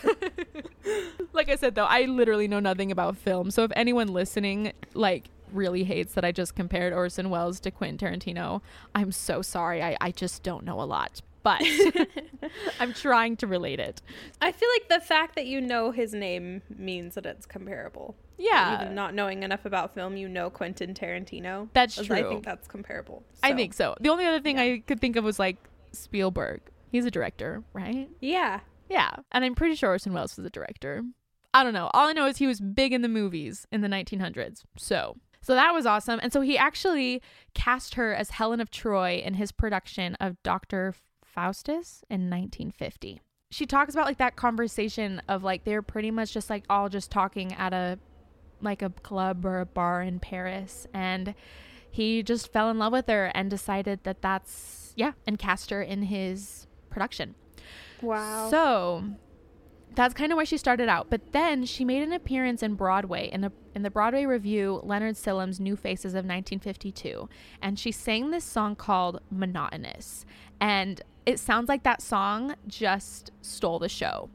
[1.34, 3.52] like I said though, I literally know nothing about film.
[3.52, 7.98] So if anyone listening like really hates that I just compared Orson Welles to Quentin
[7.98, 8.62] Tarantino,
[8.96, 9.84] I'm so sorry.
[9.84, 11.22] I, I just don't know a lot.
[11.44, 11.62] But
[12.80, 14.02] I'm trying to relate it.
[14.42, 18.16] I feel like the fact that you know his name means that it's comparable.
[18.38, 18.82] Yeah.
[18.82, 21.70] Even not knowing enough about film, you know Quentin Tarantino.
[21.74, 22.16] That's true.
[22.16, 23.24] I think that's comparable.
[23.44, 23.96] I think so.
[24.02, 25.58] The only other thing I could think of was like
[25.92, 26.62] Spielberg.
[26.92, 28.10] He's a director, right?
[28.20, 28.62] Yeah.
[28.90, 29.12] Yeah.
[29.32, 31.04] And I'm pretty sure Orson Welles was a director.
[31.54, 31.90] I don't know.
[31.94, 34.64] All I know is he was big in the movies in the 1900s.
[34.78, 36.20] So, so that was awesome.
[36.24, 37.22] And so he actually
[37.54, 40.94] cast her as Helen of Troy in his production of Dr.
[41.34, 43.22] Faustus in 1950.
[43.52, 47.12] She talks about like that conversation of like they're pretty much just like all just
[47.12, 48.00] talking at a
[48.62, 51.34] like a club or a bar in Paris and
[51.90, 55.82] he just fell in love with her and decided that that's yeah and cast her
[55.82, 57.36] in his production.
[58.02, 58.50] Wow.
[58.50, 59.04] So
[59.96, 61.10] that's kind of where she started out.
[61.10, 65.16] But then she made an appearance in Broadway in the in the Broadway review Leonard
[65.16, 67.30] Sillman's New Faces of 1952,
[67.62, 70.26] and she sang this song called Monotonous.
[70.60, 74.30] And it sounds like that song just stole the show.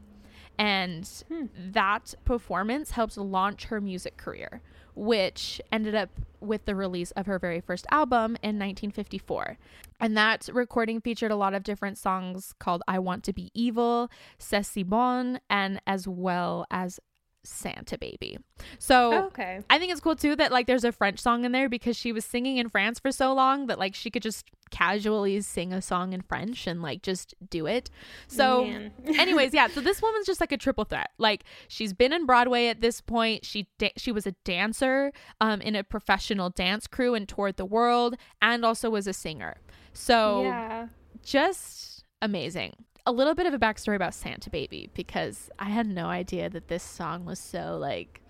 [0.59, 1.45] And hmm.
[1.55, 4.61] that performance helped launch her music career,
[4.95, 9.57] which ended up with the release of her very first album in 1954.
[9.99, 14.09] And that recording featured a lot of different songs called I Want to Be Evil,
[14.39, 16.99] C'est si bon, and as well as
[17.47, 18.37] Santa Baby.
[18.79, 19.61] So Oh, okay.
[19.69, 22.11] I think it's cool too that like there's a French song in there because she
[22.11, 25.81] was singing in France for so long that like she could just casually sing a
[25.81, 27.89] song in French and like just do it.
[28.27, 28.65] So
[29.05, 31.11] anyways, yeah, so this woman's just like a triple threat.
[31.17, 33.45] Like she's been in Broadway at this point.
[33.45, 37.65] She da- she was a dancer um in a professional dance crew and toured the
[37.65, 39.57] world and also was a singer.
[39.93, 40.87] So yeah.
[41.23, 42.73] just amazing.
[43.07, 46.67] A little bit of a backstory about Santa Baby because I had no idea that
[46.67, 48.21] this song was so like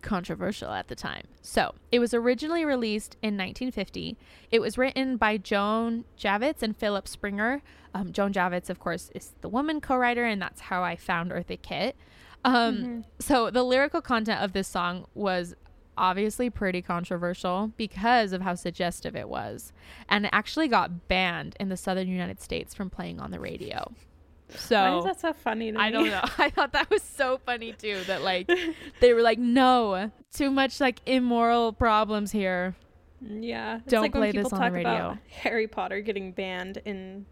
[0.00, 1.26] controversial at the time.
[1.42, 4.16] So it was originally released in 1950.
[4.52, 7.62] It was written by Joan Javits and Philip Springer.
[7.92, 11.60] Um, Joan Javits, of course, is the woman co-writer, and that's how I found Eartha
[11.60, 11.96] Kitt.
[12.44, 15.56] Um, So the lyrical content of this song was
[16.00, 19.72] obviously pretty controversial because of how suggestive it was,
[20.08, 23.92] and it actually got banned in the southern United States from playing on the radio.
[24.48, 25.84] So Why is that so funny to me?
[25.84, 26.24] I don't know.
[26.38, 28.50] I thought that was so funny too that like
[29.00, 32.74] they were like, no, too much like immoral problems here.
[33.20, 33.76] Yeah.
[33.76, 34.90] It's Don't like play when people this on the radio.
[34.90, 37.26] about Harry Potter getting banned in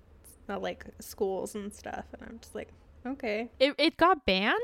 [0.48, 2.68] uh, like schools and stuff and I'm just like,
[3.07, 3.50] okay.
[3.59, 4.54] It it got banned.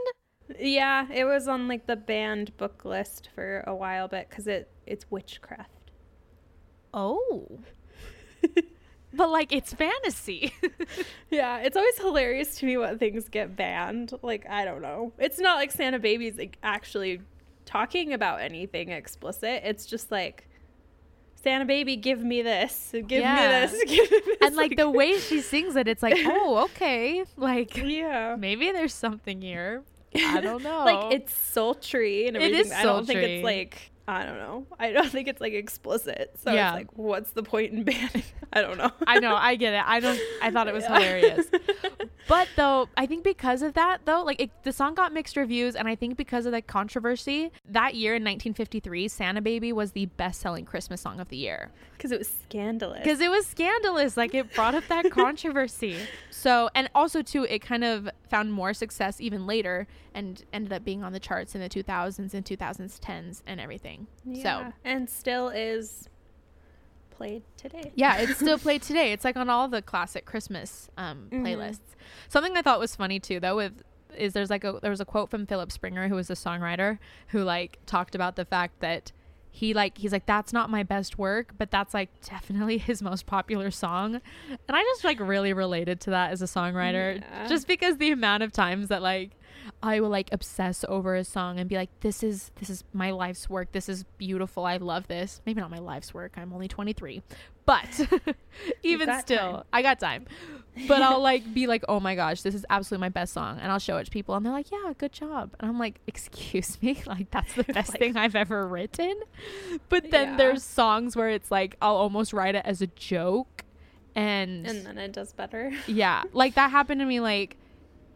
[0.59, 4.71] Yeah, it was on like the banned book list for a while but cuz it
[4.87, 5.71] it's witchcraft.
[6.93, 7.61] Oh.
[9.15, 10.53] but like it's fantasy.
[11.31, 14.13] Yeah, it's always hilarious to me what things get banned.
[14.23, 15.13] Like, I don't know.
[15.19, 17.23] It's not like Santa Baby's like actually
[17.65, 19.63] talking about anything explicit.
[19.65, 20.47] It's just like
[21.35, 22.91] Santa Baby, give me this.
[22.93, 23.35] Give Yeah.
[23.35, 23.85] me this.
[23.91, 24.37] Give me this.
[24.43, 27.25] and like the way she sings it, it's like, oh, okay.
[27.37, 28.37] Like Yeah.
[28.39, 29.83] maybe there's something here.
[30.17, 30.85] I don't know.
[30.85, 32.67] like it's sultry and It everything.
[32.67, 34.67] is I don't think it's like I don't know.
[34.79, 36.33] I don't think it's like explicit.
[36.45, 36.69] So Yeah.
[36.71, 38.23] it's like, what's the point in banning?
[38.53, 38.91] I don't know.
[39.07, 39.83] I know, I get it.
[39.85, 40.95] I don't I thought it was Yeah.
[40.99, 41.47] hilarious.
[42.29, 45.75] But though, I think because of that though, like it, the song got mixed reviews
[45.77, 50.07] and I think because of the controversy, that year in 1953, Santa Baby was the
[50.07, 51.71] best-selling Christmas song of the year.
[51.97, 53.01] Because it was scandalous.
[53.03, 55.99] Because it was scandalous, like it brought up that controversy.
[56.31, 60.85] So, and also too, it kind of found more success even later and ended up
[60.85, 63.94] being on the charts in the 2000s and 2010s and everything.
[64.25, 64.43] Yeah.
[64.69, 66.09] So, and still is
[67.11, 67.93] played today.
[67.95, 69.13] yeah, it's still played today.
[69.13, 71.43] It's like on all the classic Christmas um, Mhm.
[71.43, 71.95] playlists.
[72.29, 73.83] Something I thought was funny too, though, with
[74.17, 76.99] is there's like a there was a quote from Philip Springer, who was a songwriter,
[77.29, 79.13] who like talked about the fact that
[79.51, 83.27] he like he's like that's not my best work, but that's like definitely his most
[83.27, 84.17] popular song,
[84.51, 87.47] and I just like really related to that as a songwriter, Yeah.
[87.47, 89.31] just because the amount of times that like
[89.83, 93.11] I will like obsess over a song and be like, this is this is my
[93.11, 93.73] life's work.
[93.73, 94.65] This is beautiful.
[94.65, 95.41] I love this.
[95.47, 96.33] Maybe not my life's work.
[96.37, 97.23] I'm only 23,
[97.67, 97.85] but
[98.83, 99.63] even still, time.
[99.73, 100.27] I got time.
[100.89, 103.71] But I'll like be like, oh my gosh, this is absolutely my best song, and
[103.71, 106.77] I'll show it to people, and they're like, yeah, good job, and I'm like, excuse
[106.83, 109.21] me, like that's the best Like- thing I've ever written.
[109.89, 110.37] But then Yeah.
[110.37, 113.65] there's songs where it's like I'll almost write it as a joke,
[114.17, 115.73] and And then it does better.
[115.87, 117.57] yeah, like that happened to me like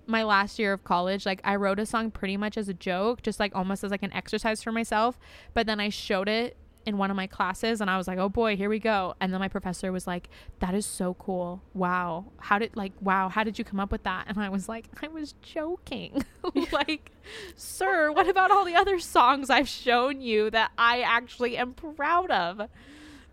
[0.08, 1.26] my last year of college.
[1.26, 4.02] Like I wrote a song pretty much as a joke, just like almost as like
[4.02, 5.18] an exercise for myself.
[5.54, 8.30] But then I showed it in one of my classes and I was like, "Oh
[8.30, 11.62] boy, here we go." And then my professor was like, "That is so cool.
[11.74, 12.32] Wow.
[12.38, 14.86] How did like wow, how did you come up with that?" And I was like,
[15.02, 16.24] "I was joking."
[16.72, 17.12] like,
[17.56, 22.30] "Sir, what about all the other songs I've shown you that I actually am proud
[22.30, 22.68] of?"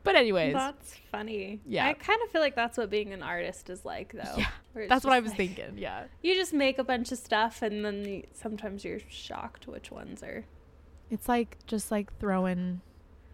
[0.03, 1.60] But anyways, That's funny.
[1.65, 1.88] Yeah.
[1.88, 4.38] I kind of feel like that's what being an artist is like, though.
[4.38, 4.47] yeah.
[4.89, 5.78] That's what I was like- thinking.
[5.78, 6.04] Yeah.
[6.21, 10.21] You just make a bunch of stuff, and then you, sometimes you're shocked which ones
[10.21, 10.45] are.
[11.10, 12.82] It's like just like throwing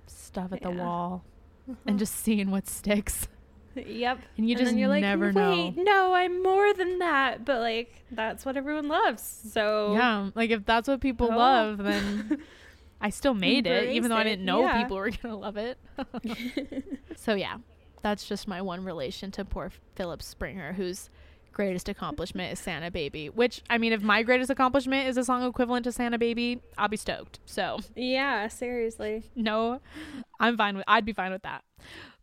[0.08, 0.84] stuff at the Yeah.
[0.84, 1.24] wall
[1.70, 1.90] mm-hmm.
[1.90, 3.28] and just seeing what sticks.
[3.74, 4.20] Yep.
[4.36, 5.84] And you and just you're like, never Wait, know.
[5.84, 7.46] no, I'm more than that.
[7.46, 9.24] But like, that's what everyone loves.
[9.24, 11.38] So Yeah, like if that's what people Oh.
[11.38, 12.42] love, then
[13.02, 14.82] I still made it, even Embrace though I didn't know yeah.
[14.82, 15.78] people were gonna love it.
[17.16, 17.58] so yeah,
[18.02, 21.10] that's just my one relation to poor Philip Springer, whose
[21.52, 23.30] greatest accomplishment is Santa Baby.
[23.30, 26.88] Which I mean, if my greatest accomplishment is a song equivalent to Santa Baby, I'll
[26.88, 27.40] be stoked.
[27.46, 29.24] So yeah, seriously.
[29.36, 29.82] no,
[30.40, 30.86] I'm fine with.
[30.88, 31.64] I'd be fine with that.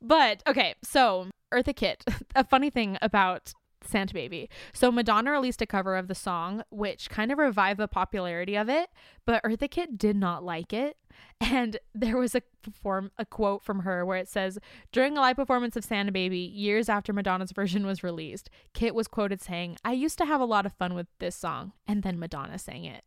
[0.00, 2.04] But okay, so Eartha Kitt.
[2.34, 3.52] A funny thing about
[3.84, 4.48] Santa Baby.
[4.72, 8.68] So Madonna released a cover of the song, which kind of revived the popularity of
[8.68, 8.90] it,
[9.24, 10.96] but Eartha Kitt did not like it.
[11.40, 14.58] And there was a perform a quote from her where it says,
[14.90, 19.06] "During a live performance of Santa Baby, years after Madonna's version was released, Kitt was
[19.06, 22.18] quoted saying, "I used to have a lot of fun with this song," and then
[22.18, 23.04] Madonna sang it."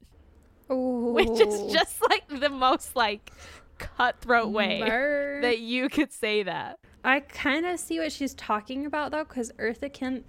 [0.71, 1.11] Ooh.
[1.13, 3.31] which is just like the most like
[3.77, 6.79] cutthroat way Mer- that you could say that.
[7.03, 10.23] I kind of see what she's talking about though, because Eartha Kitt.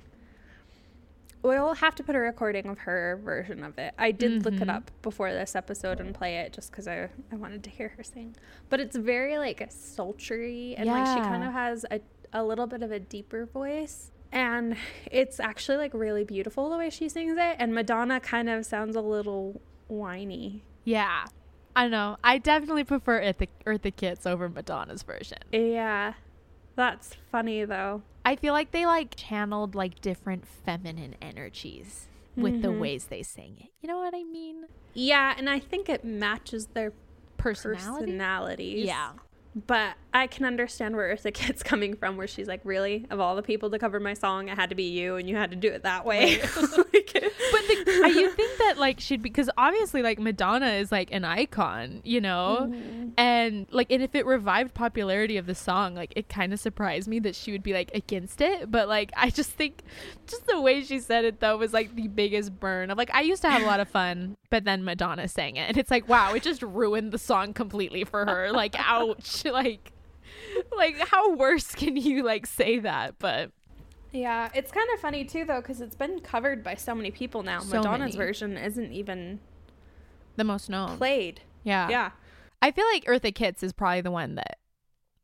[1.42, 3.94] We'll have to put a recording of her version of it.
[3.98, 4.74] I did look it Mhm.
[4.76, 8.02] up before this episode and play it just because I, I wanted to hear her
[8.05, 8.37] sing.
[8.70, 12.00] But it's very like sultry and like she kind of has a,
[12.33, 14.12] a little bit of a deeper voice.
[14.31, 14.76] And
[15.11, 17.57] it's actually like really beautiful the way she sings it.
[17.59, 20.62] And Madonna kind of sounds a little whiny.
[20.85, 21.24] Yeah.
[21.74, 22.18] I know.
[22.22, 25.38] I definitely prefer Eartha, Eartha Kitt's over Madonna's version.
[25.50, 26.14] Yeah.
[26.83, 28.03] That's funny though.
[28.25, 32.81] I feel like they like channeled like different feminine energies with the Mhm.
[32.81, 33.68] ways they sang it.
[33.81, 34.64] You know what I mean?
[34.92, 36.92] Yeah, and I think it matches their
[37.37, 38.07] Personality.
[38.07, 38.87] personalities.
[38.87, 39.12] Yeah.
[39.55, 43.07] But I can understand where Eartha Kitt's coming from, where she's like, really?
[43.11, 45.37] Of all the people to cover my song, it had to be you, and you
[45.37, 46.41] had to do it that way.
[46.93, 47.12] Like-
[47.53, 52.01] But the, you think that like she'd because obviously like Madonna is like an icon,
[52.05, 53.12] you know, Mhm.
[53.19, 57.09] and like and if it revived popularity of the song, like it kind of surprised
[57.09, 58.71] me that she would be like against it.
[58.71, 59.83] But like I just think
[60.27, 63.21] just the way she said it though was like the biggest burn of like I
[63.23, 66.09] used to have a lot of fun, but then Madonna sang it, and it's like
[66.09, 68.51] wow, it just ruined the song completely for her.
[68.53, 69.92] Like ouch, like
[70.76, 73.18] like how worse can you like say that?
[73.18, 73.50] But
[74.12, 77.42] Yeah, it's kind of funny too, though, because it's been covered by so many people
[77.42, 77.61] now.
[77.61, 78.26] So Madonna's many.
[78.26, 79.40] version isn't even
[80.37, 81.40] the most known, played.
[81.64, 82.11] yeah, Yeah.
[82.61, 84.59] I feel like Eartha Kitt's is probably the one that,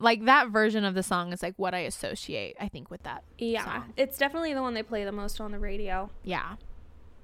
[0.00, 2.56] like that version of the song is like what I associate.
[2.60, 3.22] I think with that.
[3.38, 3.64] Yeah.
[3.64, 3.92] Song.
[3.96, 6.10] It's definitely the one they play the most on the radio.
[6.24, 6.56] Yeah.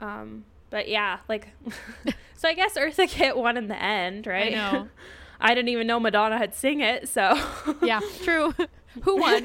[0.00, 1.48] Um, but yeah, like,
[2.37, 4.54] so I guess Eartha Kitt won in the end, right?
[4.54, 4.88] I know.
[5.44, 7.38] I didn't even know Madonna had sing it, so.
[7.83, 8.00] Yeah.
[8.22, 8.54] True.
[9.02, 9.44] Who won?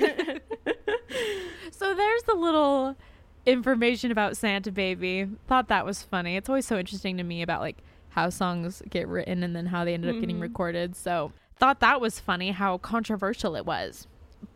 [1.72, 2.96] so there's the little
[3.46, 5.28] information about Santa Baby.
[5.48, 6.36] Thought that was funny.
[6.36, 7.78] It's always so interesting to me about like
[8.10, 10.42] how songs get written and then how they ended up getting Mhm.
[10.42, 10.96] recorded.
[10.96, 14.08] So thought that was funny how controversial it was.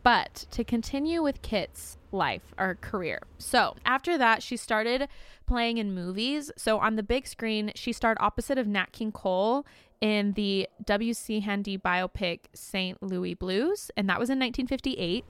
[0.02, 3.20] But to continue with Kitt's life or career.
[3.38, 5.08] So after that, she started
[5.46, 6.50] playing in movies.
[6.56, 9.66] So on the big screen, she starred opposite of Nat King Cole
[10.04, 11.40] in the W.C.
[11.40, 13.02] Handy biopic St.
[13.02, 15.24] Louis Blues, and that was in 1958.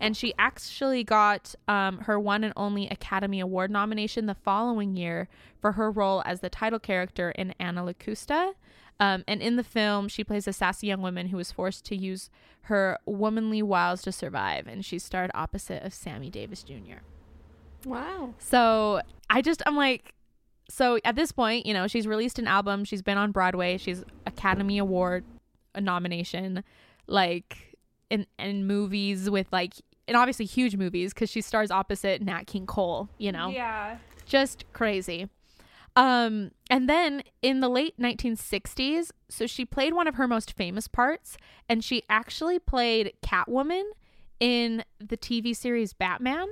[0.00, 5.28] And she actually got um, her one and only Academy Award nomination the following year
[5.60, 8.54] for her role as the title character in Anna Lucasta.
[8.98, 11.96] Um, and in the film, she plays a sassy young woman who was forced to
[11.96, 12.28] use
[12.62, 17.04] her womanly wiles to survive, and she starred opposite of Sammy Davis Jr.
[17.84, 18.34] wow.
[18.40, 20.15] So I just I'm like
[20.68, 24.04] so at this point, you know, she's released an album, she's been on Broadway, she's
[24.26, 25.24] Academy Award
[25.74, 26.64] a nomination,
[27.06, 27.76] like
[28.10, 29.74] in in movies with like
[30.08, 33.48] and obviously huge movies because she stars opposite Nat King Cole, you know.
[33.48, 33.98] Yeah.
[34.24, 35.28] Just crazy.
[35.94, 40.88] Um and then in the late 1960s, so she played one of her most famous
[40.88, 41.36] parts
[41.68, 43.84] and she actually played Catwoman
[44.40, 46.48] in the TV series Batman.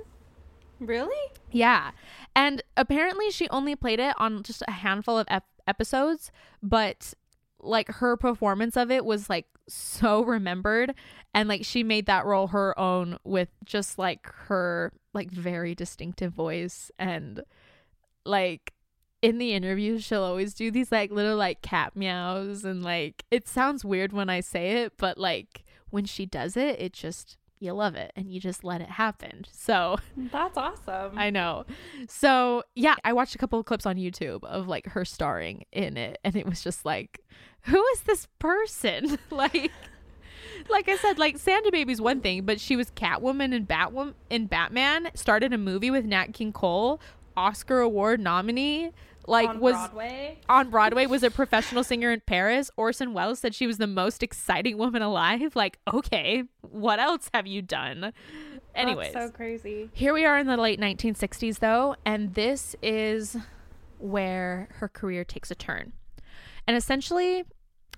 [0.79, 1.31] Really?
[1.51, 1.91] Yeah.
[2.35, 7.13] And apparently she only played it on just a handful of ep- episodes, but
[7.59, 10.93] like her performance of it was like so remembered
[11.33, 16.31] and like she made that role her own with just like her like very distinctive
[16.31, 17.41] voice and
[18.25, 18.73] like
[19.21, 23.47] in the interviews she'll always do these like little like cat meows and like it
[23.47, 27.73] sounds weird when I say it but like when she does it it just you
[27.73, 29.45] love it and you just let it happen.
[29.51, 31.17] So That's awesome.
[31.17, 31.65] I know.
[32.07, 35.97] So yeah, I watched a couple of clips on YouTube of like her starring in
[35.97, 37.21] it, and it was just like,
[37.61, 39.17] who is this person?
[39.29, 39.71] like,
[40.69, 44.47] like I said, like Santa Baby's one thing, but she was Catwoman and Batwoman in
[44.47, 45.09] Batman.
[45.13, 47.01] Started a movie with Nat King Cole,
[47.35, 48.91] Oscar award nominee.
[49.27, 50.39] Like on was Broadway.
[50.47, 52.69] on Broadway was a professional singer in Paris.
[52.77, 55.55] Orson Welles said she was the most exciting woman alive.
[55.55, 58.13] Like, okay, what else have you done?
[58.75, 59.89] Anyways, That's so crazy.
[59.93, 63.37] here we are in the late 1960s, though, and this is
[63.97, 65.93] where her career takes a turn.
[66.67, 67.45] And essentially,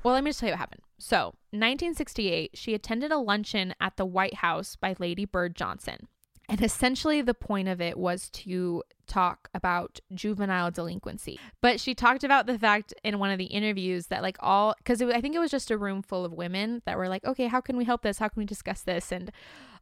[0.03, 0.81] well, let me just tell you what happened.
[0.99, 6.07] So, 1968, she attended a luncheon at the White House by Lady Bird Johnson.
[6.49, 11.39] And essentially, the point of it was to talk about juvenile delinquency.
[11.61, 15.01] But she talked about the fact in one of the interviews that, like, all because
[15.01, 17.61] I think it was just a room full of women that were like, okay, how
[17.61, 18.19] can we help this?
[18.19, 19.11] How can we discuss this?
[19.11, 19.31] And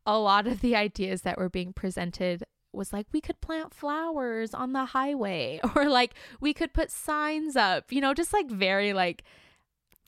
[0.06, 4.54] a lot of the ideas that were being presented was like we could plant flowers
[4.54, 8.92] on the highway or like we could put signs up you know just like very
[8.92, 9.24] like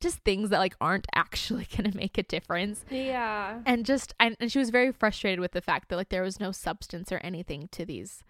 [0.01, 3.61] just things that like aren't actually going to make a difference Yeah.
[3.65, 6.41] and just and, and she was very frustrated with the fact that like there was
[6.41, 8.21] no substance or anything to these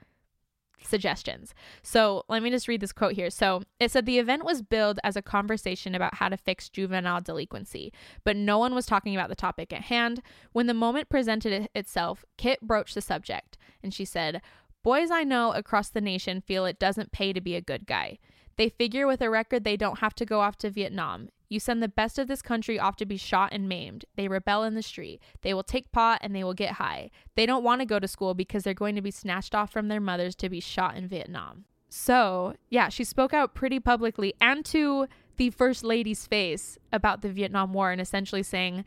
[0.88, 1.54] suggestions.
[1.82, 3.30] So let me just read this quote here.
[3.30, 7.22] So it said the event was billed as a conversation about how to fix juvenile
[7.22, 10.22] delinquency, but no one was talking about the topic at hand.
[10.52, 14.42] When the moment presented itself, Kitt broached the subject and she said,
[14.84, 18.20] Boys I know across the nation feel it doesn't pay to be a good guy.
[18.58, 21.30] They figure with a record they don't have to go off to Vietnam.
[21.50, 24.06] You send the best of this country off to be shot and maimed.
[24.16, 25.22] They rebel in the street.
[25.42, 27.10] They will take pot and they will get high.
[27.36, 29.88] They don't want to go to school because they're going to be snatched off from
[29.88, 31.66] their mothers to be shot in Vietnam.
[31.90, 37.30] So, yeah, she spoke out pretty publicly and to the First Lady's face about the
[37.30, 38.84] Vietnam War and essentially saying,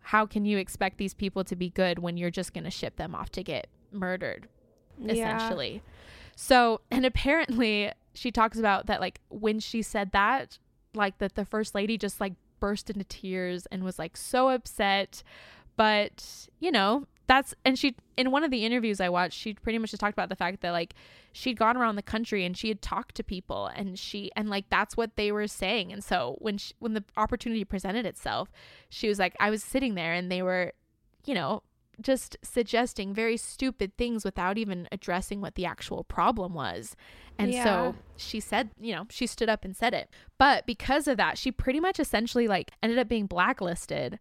[0.00, 2.96] How can you expect these people to be good when you're just going to ship
[2.96, 4.48] them off to get murdered?
[5.04, 5.74] Essentially.
[5.74, 5.90] Yeah.
[6.36, 10.58] So, and apparently, she talks about that, like, when she said that,
[10.96, 15.22] like that the first lady just like burst into tears and was like so upset.
[15.76, 19.78] But you know that's and she in one of the interviews i watched she pretty
[19.78, 20.94] much just talked about the fact that like
[21.32, 24.68] she'd gone around the country and she had talked to people and she and like
[24.68, 25.92] that's what they were saying.
[25.92, 28.50] And so when she, when the opportunity presented itself
[28.88, 30.72] she was like i was sitting there and they were
[31.24, 31.62] you know
[32.00, 36.96] just suggesting very stupid things without even addressing what the actual problem was.
[37.38, 37.64] And yeah.
[37.64, 40.08] so she said, you know, she stood up and said it.
[40.38, 44.18] But because of that, she pretty much essentially like ended up being blacklisted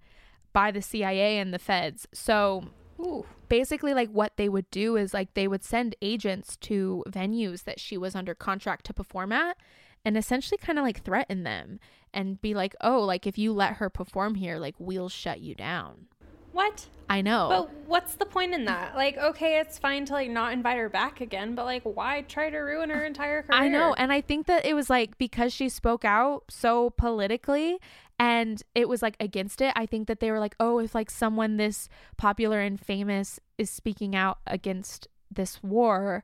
[0.51, 2.07] by the CIA and the feds.
[2.13, 2.65] So
[2.99, 3.25] Ooh.
[3.49, 7.79] basically like what they would do is like they would send agents to venues that
[7.79, 9.57] she was under contract to perform at
[10.05, 11.79] and essentially kind of like threaten them
[12.13, 15.55] and be like, "Oh, like if you let her perform here, like we'll shut you
[15.55, 16.07] down."
[16.53, 16.87] What?
[17.09, 17.47] I know.
[17.49, 18.95] But what's the point in that?
[18.95, 22.49] Like, okay, it's fine to like not invite her back again, but like why try
[22.49, 23.59] to ruin her entire career?
[23.59, 23.93] I know.
[23.95, 27.79] And I think that it was like because she spoke out so politically
[28.17, 31.09] and it was like against it, I think that they were like, "Oh, if like
[31.11, 36.23] someone this popular and famous is speaking out against this war,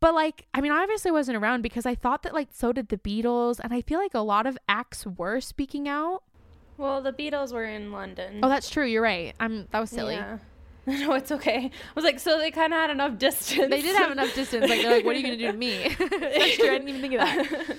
[0.00, 2.88] but like, I mean, I obviously wasn't around because I thought that like so did
[2.88, 6.24] the Beatles, and I feel like a lot of acts were speaking out.
[6.76, 8.40] Well, the Beatles were in London.
[8.42, 8.86] Oh, that's true.
[8.86, 9.34] You're right.
[9.38, 9.68] I'm.
[9.70, 10.14] That was silly.
[10.14, 10.38] Yeah.
[10.86, 11.66] no, it's okay.
[11.66, 13.70] I was like, so they kind of had enough distance.
[13.70, 14.68] They did have enough distance.
[14.68, 15.94] Like, they're like, what are you gonna do to me?
[15.98, 16.70] that's true.
[16.70, 17.76] I didn't even think of that.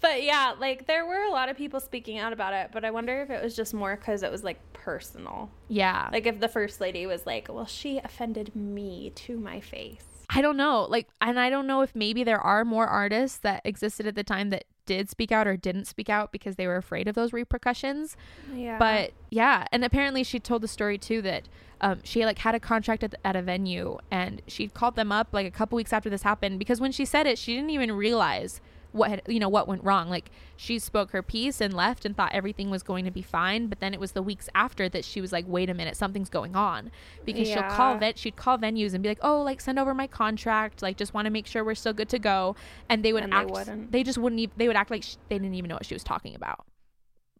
[0.00, 2.92] but yeah, like there were a lot of people speaking out about it, but I
[2.92, 5.50] wonder if it was just more because it was like personal.
[5.66, 6.08] Yeah.
[6.12, 10.04] Like if the first lady was like, well, she offended me to my face.
[10.30, 10.86] I don't know.
[10.88, 14.24] Like, and I don't know if maybe there are more artists that existed at the
[14.24, 17.32] time that did speak out or didn't speak out because they were afraid of those
[17.32, 18.16] repercussions.
[18.54, 18.78] Yeah.
[18.78, 21.48] But yeah, and apparently she told the story too that
[21.80, 25.28] um, she like had a contract at, at a venue and she called them up
[25.32, 27.92] like a couple weeks after this happened because when she said it, she didn't even
[27.92, 28.60] realize
[28.96, 30.08] what had you know what went wrong.
[30.08, 33.66] Like she spoke her piece and left and thought everything was going to be fine
[33.66, 36.28] but then it was the weeks after that she was like wait a minute something's
[36.28, 36.90] going on.
[37.24, 37.68] Because yeah.
[37.68, 40.82] she'll call vet she'd call venues and be like oh like send over my contract
[40.82, 42.56] like just want to make sure we're still good to go.
[42.88, 45.16] And they would and act they, they, just wouldn't even they would act like sh-
[45.28, 46.64] they didn't even know what she was talking about.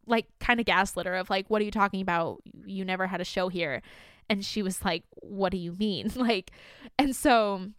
[0.07, 2.42] Like kind of gaslit her of like what are you talking about?
[2.64, 3.82] You never had a show here.
[4.28, 6.12] And she was like what do you mean?
[6.16, 6.50] Like
[6.98, 7.70] and so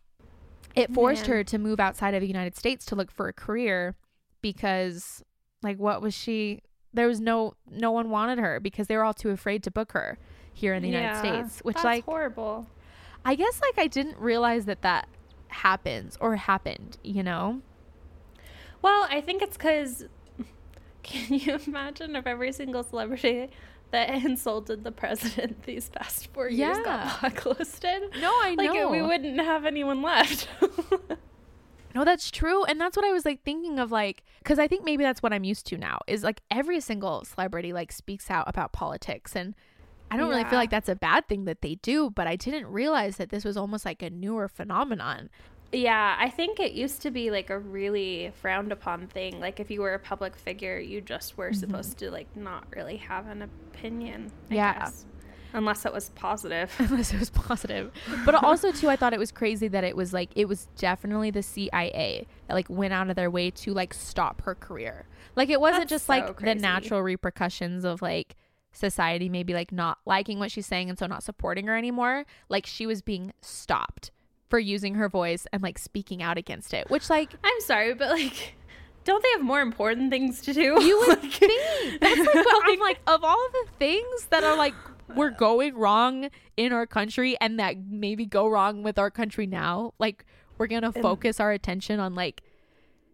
[0.78, 1.38] it forced Man.
[1.38, 3.95] her to move outside of the United States to look for a career
[4.41, 5.23] because
[5.63, 6.61] like what was she
[6.93, 9.91] there was no no one wanted her because they were all too afraid to book
[9.91, 10.17] her
[10.53, 12.67] here in the yeah, United States which like horrible
[13.25, 15.07] I guess like I didn't realize that that
[15.49, 17.61] happens or happened you know
[18.82, 20.05] well I think it's cuz
[21.03, 23.49] can you imagine if every single celebrity
[23.92, 26.68] that insulted the president these past four yeah.
[26.68, 28.04] years got blacklisted.
[28.20, 28.64] No, I know.
[28.64, 30.48] Like we wouldn't have anyone left.
[31.96, 34.84] no, that's true, and that's what I was like thinking of, like, because I think
[34.84, 38.48] maybe that's what I'm used to now is like every single celebrity like speaks out
[38.48, 39.56] about politics, and
[40.10, 40.38] I don't yeah.
[40.38, 43.30] really feel like that's a bad thing that they do, but I didn't realize that
[43.30, 45.30] this was almost like a newer phenomenon.
[45.72, 49.39] Yeah, I think it used to be like a really frowned upon thing.
[49.39, 51.59] Like if you were a public figure, you just were mm-hmm.
[51.59, 54.32] supposed to like not really have an opinion.
[54.49, 54.80] I yeah.
[54.80, 55.05] Guess.
[55.53, 56.74] Unless it was positive.
[56.80, 57.91] Unless it was positive.
[58.26, 61.32] But also too I thought it was crazy that it was like it was definitely
[61.32, 65.05] the CIA that like went out of their way to like stop her career.
[65.36, 66.53] Like it wasn't That's just so like crazy.
[66.53, 68.36] the natural repercussions of like
[68.72, 72.26] society maybe like not liking what she's saying and so not supporting her anymore.
[72.47, 74.11] Like she was being stopped
[74.50, 78.10] for using her voice and like speaking out against it, which like I'm sorry, but
[78.10, 78.56] like
[79.04, 80.84] don't they have more important things to do?
[80.84, 82.02] You would like, think.
[82.02, 84.76] That's like what I'm like of all the things that are like
[85.16, 89.93] we're going wrong in our country and that maybe go wrong with our country now,
[90.00, 90.26] like
[90.58, 92.41] we're to focus our attention on like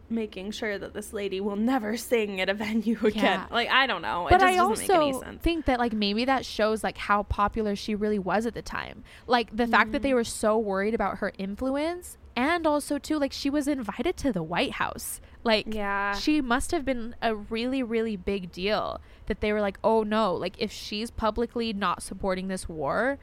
[0.10, 3.24] making sure that this lady will never sing at a venue again.
[3.24, 3.46] Yeah.
[3.52, 4.28] Like I don't know.
[4.30, 5.42] but it just I doesn't make any also sense.
[5.42, 9.04] think that like maybe that shows like how popular she really was at the time.
[9.28, 10.04] Like the fact that Mm.
[10.04, 14.32] they were so worried about her influence and also too like she was invited to
[14.34, 15.22] the White House.
[15.44, 16.14] Like Yeah.
[16.14, 20.34] she must have been a really really big deal that they were like, "Oh no,
[20.36, 23.18] like if she's publicly not supporting this war,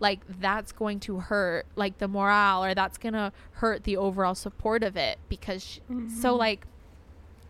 [0.00, 4.34] like that's going to hurt like the morale or that's going to hurt the overall
[4.34, 6.38] support of it because she, so Mm-hmm.
[6.38, 6.66] like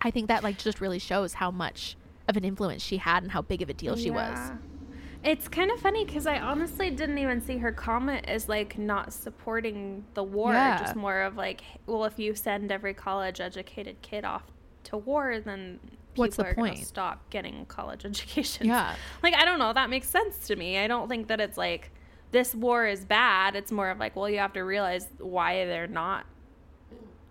[0.01, 1.97] I think that like just really shows how much
[2.29, 4.39] of an influence she had and how big of a deal she was.
[5.25, 9.13] It's kind of funny because I honestly didn't even see her comment as like not
[9.13, 10.53] supporting the war.
[10.53, 10.79] Yeah.
[10.79, 14.45] Just more of like, well, if you send every college educated kid off
[14.85, 15.81] to war, then
[16.15, 16.87] What's the people are gonna point?
[16.87, 18.67] Stop getting college education.
[18.67, 18.95] Yeah.
[19.23, 19.73] Like I don't know.
[19.73, 20.79] That makes sense to me.
[20.79, 21.91] I don't think that it's like
[22.37, 23.57] this war is bad.
[23.57, 26.27] It's more of like, well, you have to realize why they're not.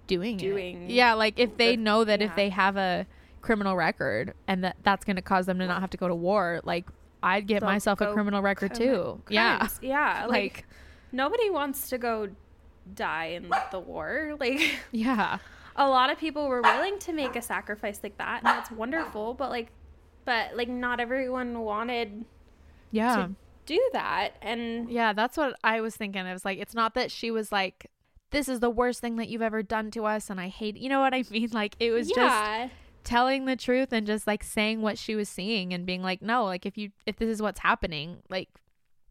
[0.08, 0.92] Doing, Doing it.
[0.92, 3.06] Yeah, like if they the- know that if they have a
[3.42, 6.16] criminal record and that that's going to cause them to not have to go to
[6.16, 6.86] war, like
[7.24, 9.22] I'd get they'll myself a criminal record too.
[9.30, 9.68] Yeah.
[9.82, 10.26] Yeah.
[10.28, 10.66] Like, Like
[11.12, 12.30] nobody wants to go
[12.94, 14.36] die in the war.
[14.40, 14.62] Like.
[14.92, 15.38] yeah.
[15.76, 19.34] a lot of people were willing to make a sacrifice like that and that's wonderful
[19.34, 19.70] but like
[20.24, 22.26] but like not everyone wanted
[22.92, 23.16] Yeah.
[23.16, 23.32] to
[23.66, 26.26] do that and Yeah, that's what I was thinking.
[26.26, 27.90] It was like, it's not that she was like,
[28.32, 30.78] this is the worst thing that you've ever done to us, and I hate.
[30.78, 31.50] You know what I mean?
[31.52, 32.72] Like it was just
[33.04, 36.44] telling the truth and just like saying what she was seeing and being like, no,
[36.46, 38.50] like if you if this is what's happening, like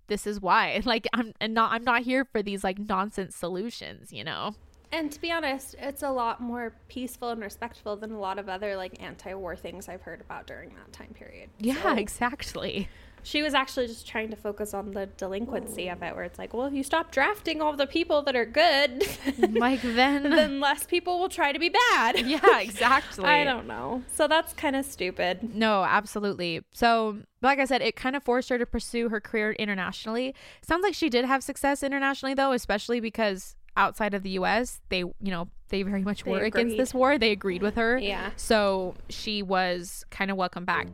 [0.09, 0.83] this is why.
[0.85, 4.13] Like I'm and not I'm not here for these like nonsense solutions.
[4.13, 4.55] You know?
[4.93, 8.49] and to be honest it's a lot more peaceful and respectful than a lot of
[8.49, 12.89] other like anti-war things i've heard about during that time period Yeah, So, exactly.
[13.25, 16.55] She was actually just trying to focus on the delinquency of it where it's like
[16.55, 19.03] well if you stop drafting all the people that are good
[19.59, 20.23] Like then.
[20.31, 23.25] then less people will try to be bad yeah, exactly.
[23.25, 26.63] i don't know so that's kind of stupid No, absolutely.
[26.73, 30.35] So, like I said, it kind of forced her to pursue her career internationally.
[30.63, 34.99] Sounds like she did have success internationally, though, especially because outside of the U.S., they,
[34.99, 37.19] you know, they very much They were against this war.
[37.19, 37.99] They agreed with her.
[37.99, 38.31] Yeah.
[38.37, 40.89] So she was kind of welcome back.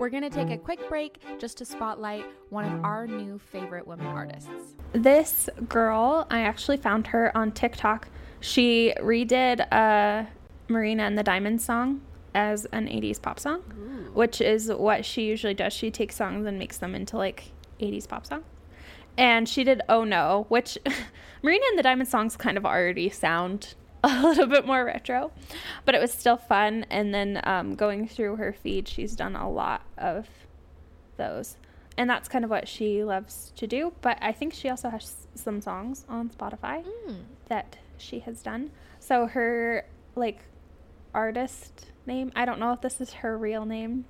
[0.00, 3.86] We're going to take a quick break just to spotlight one of our new favorite
[3.86, 4.48] women artists.
[4.92, 8.08] This girl, I actually found her on TikTok.
[8.40, 10.24] She redid uh,
[10.68, 12.00] Marina and the Diamonds song
[12.34, 13.60] as an 80s pop song,
[14.14, 15.74] which is what she usually does.
[15.74, 18.44] She takes songs and makes them into like 80s pop song.
[19.18, 20.78] And she did Oh No, which
[21.42, 23.74] Marina and the Diamonds songs kind of already sound
[24.04, 25.30] a little bit more retro,
[25.84, 26.86] but it was still fun.
[26.90, 30.26] And then um, going through her feed, she's done a lot of
[31.16, 31.56] those.
[31.98, 33.92] And that's kind of what she loves to do.
[34.00, 36.84] But I think she also has some songs on Spotify
[37.48, 38.70] that she has done.
[39.00, 39.84] So her
[40.14, 40.44] like
[41.14, 44.06] artist name, I don't know if this is her real name.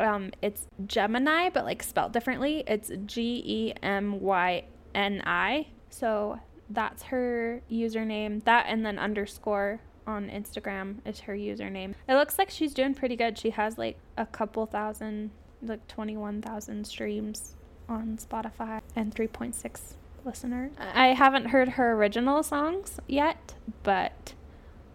[0.00, 2.64] Um, it's Gemini, but like spelled differently.
[2.66, 4.64] It's G E M Y
[4.94, 5.68] N I.
[5.88, 6.40] So
[6.70, 8.44] that's her username.
[8.44, 11.94] That and then underscore on Instagram is her username.
[12.08, 13.38] It looks like she's doing pretty good.
[13.38, 15.30] She has like a couple thousand,
[15.62, 17.56] like 21,000 streams
[17.88, 19.94] on Spotify and 3.6
[20.24, 20.72] listeners.
[20.78, 24.34] I haven't heard her original songs yet, but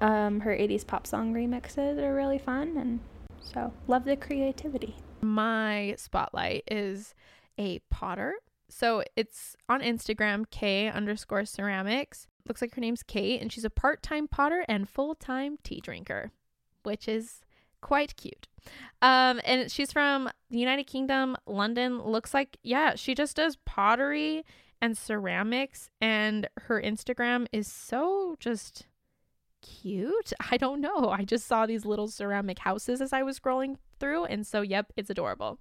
[0.01, 2.99] um, her 80s pop song remixes are really fun and
[3.41, 4.95] so love the creativity.
[5.21, 7.13] My spotlight is
[7.57, 8.35] a potter.
[8.69, 12.27] So it's on Instagram, K underscore ceramics.
[12.47, 15.81] Looks like her name's Kate, and she's a part time potter and full time tea
[15.81, 16.31] drinker,
[16.83, 17.41] which is
[17.81, 18.47] quite cute.
[19.01, 22.01] Um, and she's from the United Kingdom, London.
[22.01, 24.43] Looks like, yeah, she just does pottery
[24.81, 28.87] and ceramics, and her Instagram is so just
[29.61, 30.31] cute.
[30.51, 31.09] I don't know.
[31.09, 34.91] I just saw these little ceramic houses as I was scrolling through and so yep,
[34.95, 35.59] it's adorable.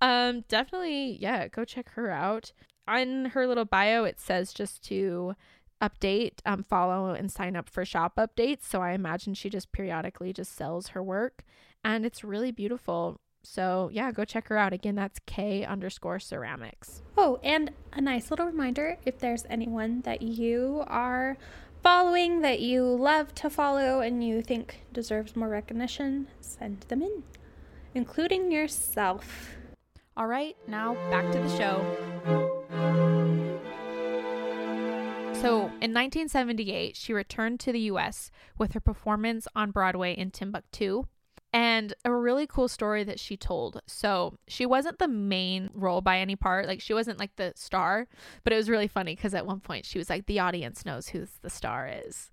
[0.00, 2.52] Um definitely yeah, go check her out.
[2.88, 5.34] On her little bio it says just to
[5.82, 10.32] update, um follow and sign up for shop updates, so I imagine she just periodically
[10.32, 11.44] just sells her work
[11.84, 13.20] and it's really beautiful.
[13.42, 14.72] So yeah, go check her out.
[14.72, 17.02] Again, that's K underscore ceramics.
[17.16, 21.36] Oh, and a nice little reminder if there's anyone that you are
[21.82, 27.22] following that you love to follow and you think deserves more recognition, send them in,
[27.94, 29.50] including yourself.
[30.18, 31.84] All right, now back to the show.
[35.34, 41.04] So, in 1978, she returned to the US with her performance on Broadway in Timbuktu.
[41.52, 43.82] And a really cool story that she told.
[43.86, 46.66] So, she wasn't the main role by any part.
[46.66, 48.08] Like, she wasn't like the star,
[48.42, 51.08] but it was really funny because at one point she was like, the audience knows
[51.08, 52.30] who the star is.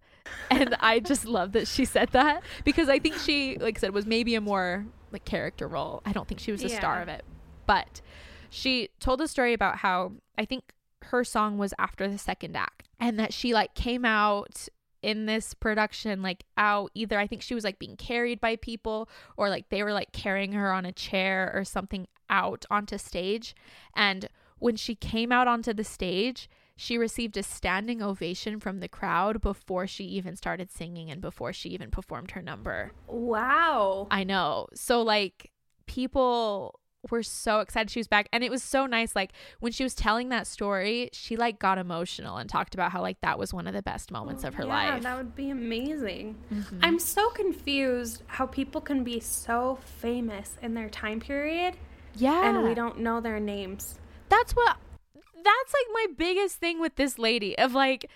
[0.50, 3.94] and I just love that she said that because I think she, like I said,
[3.94, 6.02] was maybe a more like character role.
[6.06, 7.24] I don't think she was the star of it,
[7.66, 8.02] but
[8.50, 12.88] she told a story about how I think her song was after the second act
[13.00, 14.68] and that she like came out
[15.02, 19.10] in this production like out either I think she was like being carried by people
[19.36, 23.54] or like they were like carrying her on a chair or something out onto stage
[23.96, 28.88] and when she came out onto the stage she received a standing ovation from the
[28.88, 32.92] crowd before she even started singing and before she even performed her number.
[33.08, 34.08] Wow.
[34.10, 34.68] I know.
[34.74, 35.52] So like
[35.86, 36.80] people
[37.12, 39.94] were so excited she was back and it was so nice like when she was
[39.94, 43.68] telling that story she like got emotional and talked about how like that was one
[43.68, 45.04] of the best moments of her yeah, life Mm-hmm.
[45.04, 46.38] that would be amazing.
[46.82, 51.76] I'm so confused how people can be so famous in their time period
[52.16, 54.00] yeah and we don't know their names.
[54.30, 54.78] that's what
[55.14, 58.10] that's like my biggest thing with this lady of like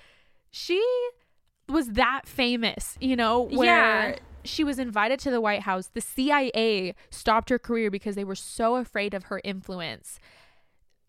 [0.52, 0.82] she
[1.68, 4.16] was that famous you know where Yeah.
[4.48, 8.36] She was invited to the white house the cia stopped her career because they were
[8.36, 10.20] so afraid of her influence.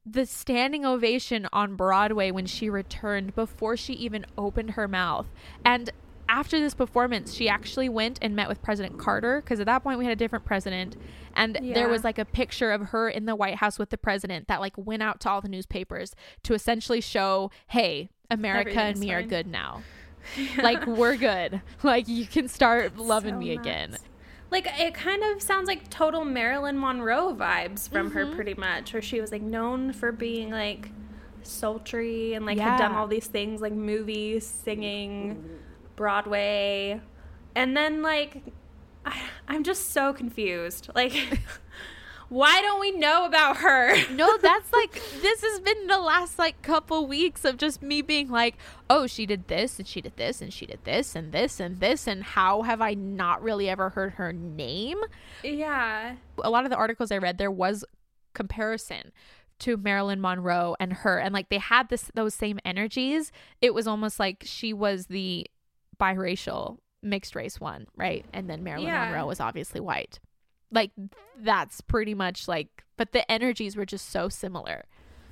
[0.04, 5.26] The standing ovation on broadway when she returned before she even opened her mouth.
[5.64, 5.90] And
[6.30, 9.98] after this performance she actually went and met with president carter because at that point
[9.98, 10.96] we had a different president.
[11.34, 14.48] And there was like a picture of her in the white house with the president
[14.48, 19.12] that like went out to all the newspapers to essentially show hey america and me
[19.12, 19.82] are good now
[20.62, 23.96] like we're good like you can start loving So me again.
[24.50, 28.18] Like it kind of sounds like total Marilyn Monroe vibes from Mm-hmm.
[28.18, 30.88] her pretty much where she was like known for being like
[31.42, 35.44] sultry and like had done all these things like movies, singing,
[35.96, 37.00] Broadway.
[37.54, 38.42] And then like
[39.04, 40.88] I, I'm just so confused.
[40.94, 41.12] Like
[42.28, 43.94] why don't we know about her?
[44.12, 48.28] no that's like this has been the last like couple weeks of just me being
[48.28, 48.56] like
[48.90, 51.80] oh she did this and she did this and she did this and this and
[51.80, 54.98] this and how have i not really ever heard her name
[55.42, 56.16] yeah.
[56.42, 57.84] a lot of the articles I read, there was
[58.34, 59.12] comparison
[59.60, 63.32] to Marilyn Monroe and her, and like they had this those same energies.
[63.60, 65.46] It was almost like she was the
[66.00, 68.24] biracial mixed race one, right?
[68.32, 69.06] And then Marilyn Yeah.
[69.06, 70.20] Monroe was obviously white.
[70.70, 70.90] Like
[71.38, 74.84] that's pretty much like, but the energies were just so similar.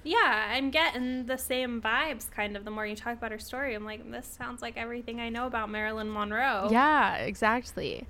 [0.02, 3.74] Yeah, I'm getting the same vibes kind of the more you talk about her story.
[3.74, 6.68] I'm like, this sounds like everything I know about Marilyn Monroe.
[6.70, 8.06] Yeah, exactly.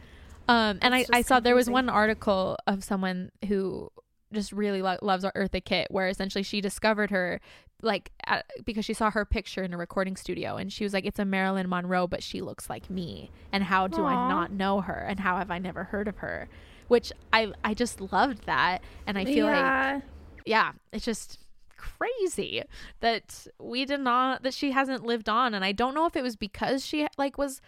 [0.46, 3.90] Um, and I, I saw there was one article of someone who
[4.32, 7.40] just really lo- loves Eartha Kitt, where essentially she discovered her
[7.82, 11.04] like at, because she saw her picture in a recording studio, and she was like,
[11.04, 14.80] "It's a Marilyn Monroe, but she looks like me." And how do I not know
[14.80, 15.06] her?
[15.08, 16.48] And how have I never heard of her?
[16.88, 20.00] Which I I just loved that, and I feel like yeah.
[20.44, 21.40] yeah, it's just
[21.76, 22.62] crazy
[23.00, 25.54] that we did not that she hasn't lived on.
[25.54, 27.60] And I don't know if it was because she like was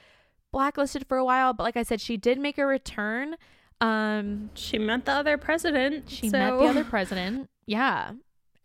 [0.51, 3.37] blacklisted for a while but like I said she did make a return.
[3.81, 6.11] Um she met the other president.
[6.11, 7.49] she so- met the other president.
[7.67, 8.13] Yeah.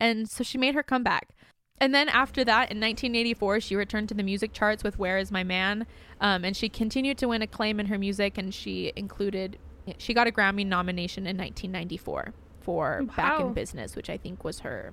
[0.00, 1.30] And so she made her comeback.
[1.78, 5.30] And then after that in 1984 she returned to the music charts with where is
[5.30, 5.86] my man?
[6.20, 9.58] Um, and she continued to win acclaim in her music and she included
[9.98, 14.60] she got a grammy nomination in 1994 for back in business which i think was
[14.60, 14.92] her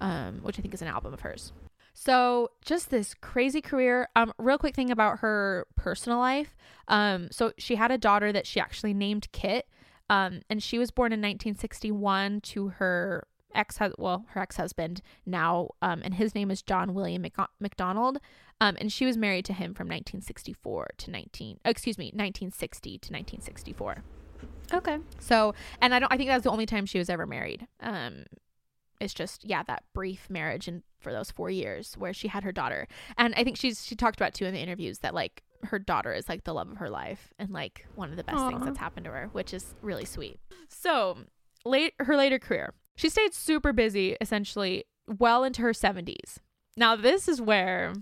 [0.00, 1.52] um, which i think is an album of hers.
[1.94, 4.08] So just this crazy career.
[4.16, 6.56] Um real quick thing about her personal life.
[6.88, 9.66] Um so she had a daughter that she actually named Kitt.
[10.10, 15.68] Um and she was born in 1961 to her ex husband, well her ex-husband now
[15.82, 18.18] um and his name is john william Mc- mcdonald
[18.60, 23.12] um and she was married to him from 1964 to 19 excuse me 1960 to
[23.12, 24.02] 1964
[24.72, 24.98] Okay.
[25.18, 27.66] so, and I don't, I think that's the only time she was ever married.
[27.80, 28.24] Um,
[29.00, 32.52] it's just, yeah, that brief marriage and for those four years where she had her
[32.52, 32.88] daughter.
[33.18, 36.12] And I think she's, she talked about too in the interviews that like her daughter
[36.12, 38.78] is like the love of her life and like one of the best things that's
[38.78, 40.38] happened to her, which is really sweet.
[40.68, 41.18] So,
[41.64, 46.38] late, her later career, she stayed super busy essentially well into her 70s.
[46.76, 47.92] Now, this is where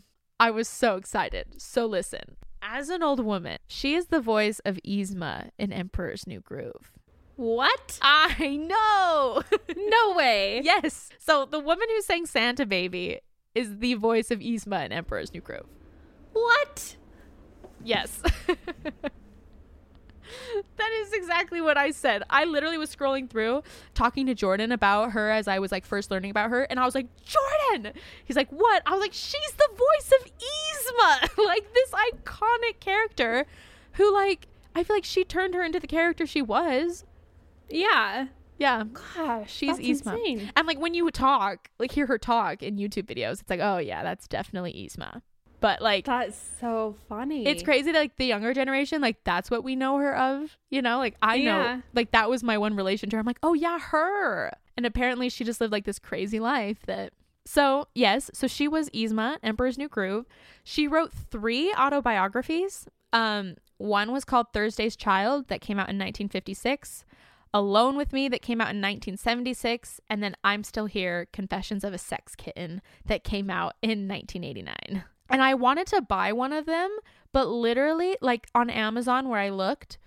[0.41, 1.61] I was so excited.
[1.61, 2.37] So, listen.
[2.63, 6.93] As an old woman, she is the voice of Yzma in Emperor's New Groove.
[7.37, 7.99] What?
[8.03, 9.43] I know.
[9.77, 10.61] No way.
[10.63, 11.09] yes.
[11.19, 13.21] So the woman who sang Santa Baby
[13.55, 15.67] is the voice of Yzma in Emperor's New Groove.
[16.33, 16.97] What?
[17.85, 18.23] Yes.
[20.77, 22.23] that is exactly what I said.
[22.31, 23.63] I literally was scrolling through
[23.95, 26.85] talking to Jordan about her as I was like first learning about her and I
[26.85, 27.93] was like, "Jordan."
[28.25, 33.47] He's like, "What?" I was like, "She's the voice of Yzma." like this iconic character
[33.93, 37.05] who like I feel like she turned her into the character she was.
[37.69, 38.29] Yeah.
[38.59, 38.85] Yeah.
[39.17, 40.15] Gosh, She's Yzma.
[40.15, 40.53] insane.
[40.57, 43.79] And like when you talk, like hear her talk in YouTube videos, it's like, oh
[43.79, 45.23] yeah, that's definitely Yzma.
[45.63, 47.47] But like That's so funny.
[47.47, 50.59] it's crazy that like the younger generation, like that's what we know her of.
[50.71, 53.21] You know, like I know, like that was my one relation to her.
[53.21, 54.53] I'm like, oh yeah, her.
[54.77, 57.13] And apparently she just lived like this crazy life that.
[57.47, 60.27] So yes, so she was Yzma, Emperor's New Groove.
[60.65, 62.89] She wrote three autobiographies.
[63.13, 67.05] Um, one was called Thursday's Child that came out in 1956.
[67.55, 71.93] Alone with Me that came out in 1976, and then I'm Still Here Confessions of
[71.93, 75.05] a Sex Kitten that came out in 1989.
[75.29, 76.91] And I wanted to buy one of them,
[77.33, 79.99] but literally, like on Amazon where I looked,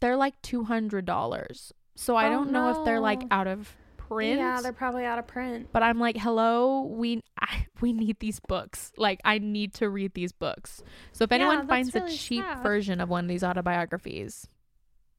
[0.00, 1.72] they're like $200.
[1.94, 4.38] So I Oh, don't know if they're like out of print.
[4.40, 5.68] Yeah, they're probably out of print.
[5.72, 8.92] but I'm like, hello, we I, we need these books.
[8.96, 10.82] Like, I need to read these books.
[11.12, 12.62] So if anyone finds really a cheap sad.
[12.62, 14.48] version of one of these autobiographies,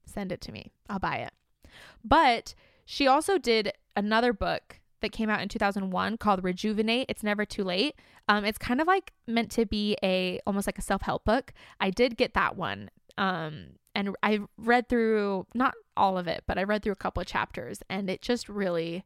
[0.05, 0.71] send it to me.
[0.89, 1.31] I'll buy it.
[2.03, 2.53] But
[2.85, 7.05] she also did another book that came out in 2001 called Rejuvenate.
[7.07, 7.95] It's never too late.
[8.27, 11.53] Um, it's kind of like meant to be a almost like a self help book.
[11.79, 12.89] I did get that one.
[13.17, 17.21] Um, and I read through not all of it, but I read through a couple
[17.21, 19.05] of chapters, and it just really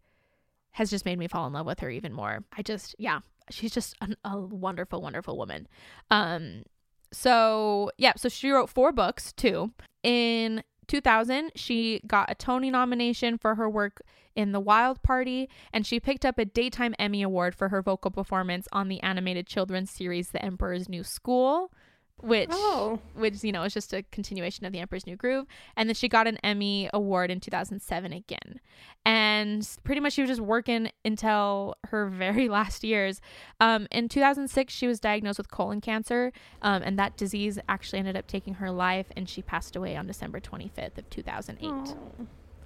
[0.72, 2.44] has just made me fall in love with her even more.
[2.56, 3.20] I just, yeah,
[3.50, 5.68] she's just an, a wonderful, wonderful woman.
[6.10, 6.64] Um,
[7.12, 9.72] so yeah, so she wrote four books too.
[10.04, 14.02] In 2000, she got a Tony nomination for her work
[14.36, 18.12] in The Wild Party, and she picked up a Daytime Emmy Award for her vocal
[18.12, 21.72] performance on the animated children's series The Emperor's New School,
[22.20, 23.00] which Oh.
[23.14, 25.46] which you know is just a continuation of The Emperor's New Groove.
[25.76, 28.60] And then she got an Emmy Award in 2007 again,
[29.06, 33.22] and pretty much she was just working until her very last years.
[33.60, 38.18] Um, in 2006, she was diagnosed with colon cancer, um, and that disease actually ended
[38.18, 41.98] up taking her life, and she passed away on December 25th of 2008 Oh,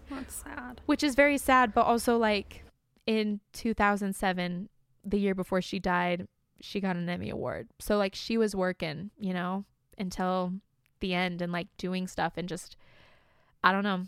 [0.10, 0.82] that's sad.
[0.86, 2.64] which is very sad but also like
[3.08, 4.70] in 2007
[5.06, 6.28] the year before she died
[6.62, 9.66] she got an emmy award so like she was working you know
[9.98, 10.54] until
[11.00, 12.78] the end and like doing stuff and just
[13.64, 14.04] i don't know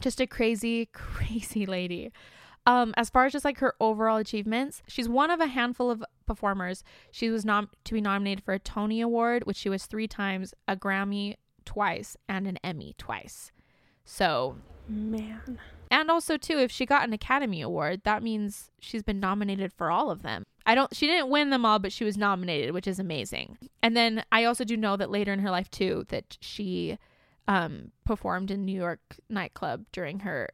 [0.00, 2.12] just a crazy crazy lady
[2.66, 6.04] um as far as just like her overall achievements she's one of a handful of
[6.26, 10.06] performers she was nom- to be nominated for a tony award which she was three
[10.06, 13.50] times a grammy twice and an emmy twice
[14.04, 14.56] so
[14.90, 15.60] Man.
[15.90, 19.90] and also too, if she got an Academy Award, that means she's been nominated for
[19.90, 20.46] all of them.
[20.66, 23.58] I don't she didn't win them all, but she was nominated, which is amazing.
[23.82, 26.98] And then I also do know that later in her life too that she
[27.48, 30.48] um performed in New York nightclub during her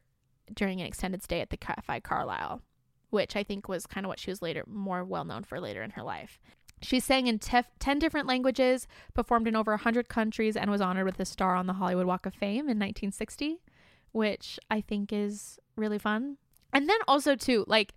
[0.53, 2.61] during an extended stay at the Cafe Carlyle,
[3.09, 5.83] which I think was kind of what she was later more well known for later
[5.83, 6.39] in her life.
[6.79, 11.05] She sang in tef- 10 different languages, performed in over 100 countries, and was honored
[11.05, 13.61] with a star on the Hollywood Walk of Fame in 1960
[14.11, 16.37] which I think is really fun.
[16.73, 17.93] And then also too, like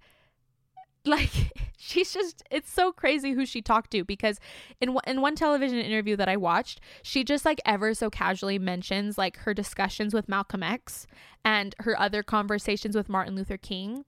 [1.05, 1.30] like
[1.78, 4.38] she's just it's so crazy who she talked to because
[4.80, 9.18] in in one television interview that I watched, she just like ever so casually mentions
[9.18, 11.07] like her discussions with Malcolm X
[11.44, 14.05] and her other conversations with Martin Luther King.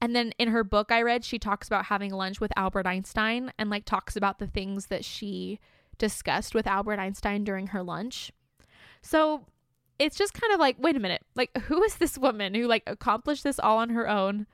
[0.00, 3.52] And then in her book I read, she talks about having lunch with Albert Einstein
[3.58, 5.58] and like talks about the things that she
[5.98, 8.30] discussed with Albert Einstein during her lunch.
[9.02, 9.46] So
[9.98, 12.82] it's just kind of like, wait a minute, like who is this woman who like
[12.86, 14.46] accomplished this all on her own,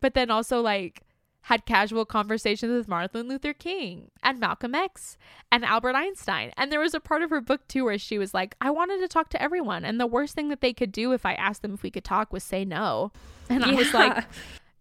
[0.00, 1.02] but then also like
[1.42, 5.16] had casual conversations with Martin Luther King and Malcolm X
[5.50, 6.52] and Albert Einstein.
[6.56, 9.00] And there was a part of her book too where she was like, I wanted
[9.00, 9.84] to talk to everyone.
[9.84, 12.04] And the worst thing that they could do if I asked them if we could
[12.04, 13.12] talk was say no.
[13.48, 14.24] And I was like,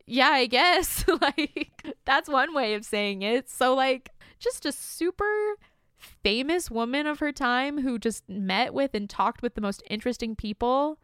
[0.06, 1.06] yeah, I guess.
[1.22, 3.50] like, that's one way of saying it.
[3.50, 5.56] So, like, just a super
[6.00, 10.36] famous woman of her time who just met with and talked with the most interesting
[10.36, 11.00] people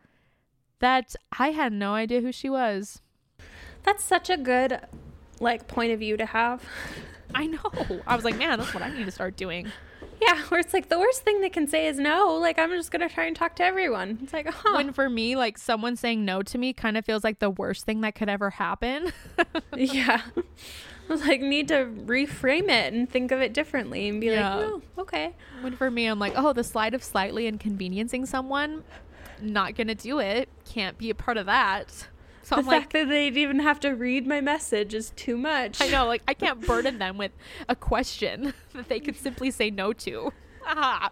[0.80, 3.02] that I had no idea who she was.
[3.84, 4.80] That's such a good
[5.40, 6.64] like point of view to have.
[7.34, 7.60] I know.
[8.08, 9.72] I was like, man, that's what I need to start doing.
[10.22, 12.36] Yeah, where it's like the worst thing they can say is no.
[12.36, 14.20] Like I'm just gonna try and talk to everyone.
[14.24, 14.76] It's like, huh?
[14.76, 17.86] When for me, like, someone saying no to me kind of feels like the worst
[17.86, 19.12] thing that could ever happen.
[19.76, 20.22] yeah.
[20.38, 24.56] I was like, need to reframe it and think of it differently and be Yeah.
[24.56, 25.36] like, no, okay.
[25.62, 28.84] when for me, I'm like, oh, the slide of slightly inconveniencing someone,
[29.42, 30.48] not gonna do it.
[30.64, 32.08] Can't be a part of that.
[32.46, 35.36] So the I'm like, fact that they'd even have to read my message is too
[35.36, 35.82] much.
[35.82, 37.32] I know, like I can't burden them with
[37.68, 40.32] a question that they could simply say no to.
[40.68, 41.10] Ah.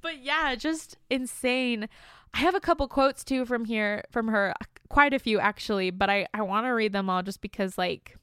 [0.00, 1.90] but yeah, just insane.
[2.32, 4.54] I have a couple quotes too from here from her,
[4.88, 8.16] quite a few actually, but I I want to read them all just because like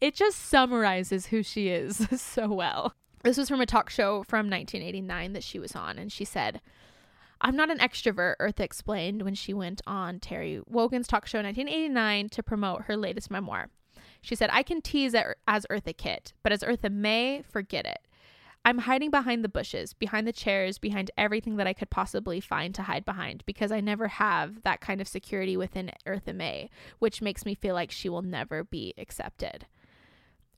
[0.00, 2.94] it just summarizes who she is so well.
[3.22, 6.60] This was from a talk show from 1989 that she was on and she said
[7.40, 11.46] I'm not an extrovert, Eartha explained when she went on Terry Wogan's talk show in
[11.46, 13.70] 1989 to promote her latest memoir.
[14.20, 18.00] She said, I can tease as Eartha Kitt, but as Eartha Mae, forget it.
[18.62, 22.74] I'm hiding behind the bushes, behind the chairs, behind everything that I could possibly find
[22.74, 26.68] to hide behind because I never have that kind of security within Eartha Mae,
[26.98, 29.64] which makes me feel like she will never be accepted.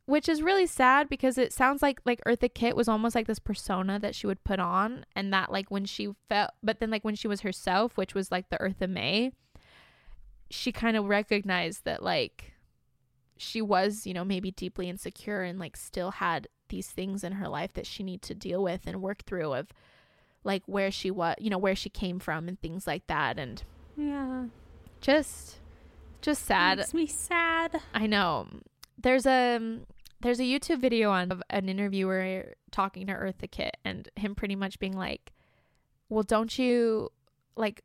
[0.07, 3.39] Which is really sad because it sounds like like Eartha Kitt was almost like this
[3.39, 7.05] persona that she would put on and that like when she felt but then like
[7.05, 9.33] when she was herself, which was like the Eartha Mae,
[10.51, 12.53] she kind of recognized that like
[13.37, 17.49] she was, you know, maybe deeply insecure and like still had these things in her
[17.49, 19.69] life that she needed to deal with and work through of
[20.45, 23.63] like where she was, you know, where she came from and things like that and
[23.97, 24.47] yeah.
[25.01, 25.59] Just
[26.21, 26.79] just sad.
[26.79, 27.81] Makes me sad.
[27.93, 28.47] I know.
[28.99, 29.87] There's a um,
[30.21, 34.57] there's a YouTube video on of an interviewer talking to Eartha Kitt and him pretty
[34.57, 35.33] much being like,
[36.09, 37.11] "Well, don't you
[37.57, 37.83] like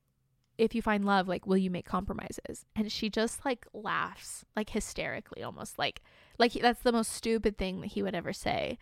[0.57, 4.69] if you find love, like will you make compromises?" And she just like laughs, like
[4.69, 6.01] hysterically almost like
[6.37, 8.77] like he, that's the most stupid thing that he would ever say.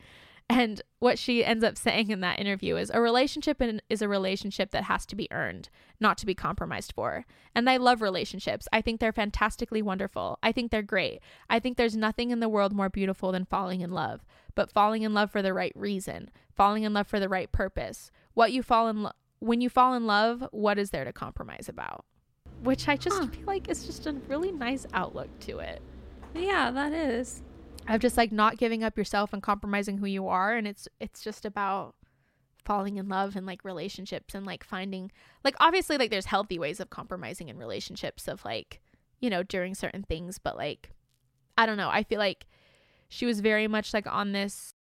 [0.48, 4.72] And what she ends up saying in that interview is a relationship is a relationship
[4.72, 5.70] that has to be earned,
[6.00, 7.26] not to be compromised for.
[7.56, 8.68] And I love relationships.
[8.72, 10.38] I think they're fantastically wonderful.
[10.44, 11.20] I think they're great.
[11.50, 14.24] I think there's nothing in the world more beautiful than falling in love,
[14.54, 18.12] but falling in love for the right reason, falling in love for the right purpose.
[18.36, 21.68] What you fall in lo- when you fall in love, what is there to compromise
[21.68, 22.06] about?
[22.62, 23.28] Which I just huh.
[23.28, 25.82] feel like is just a really nice outlook to it.
[26.36, 27.42] Yeah, that is
[27.88, 31.22] of just like not giving up yourself and compromising who you are and it's it's
[31.22, 31.96] just about
[32.66, 35.12] falling in love and like relationships and like finding
[35.44, 38.82] like obviously like there's healthy ways of compromising in relationships of like
[39.20, 40.92] you know during certain things but like
[41.58, 42.48] I don't know I feel like
[43.08, 44.74] she was very much like on this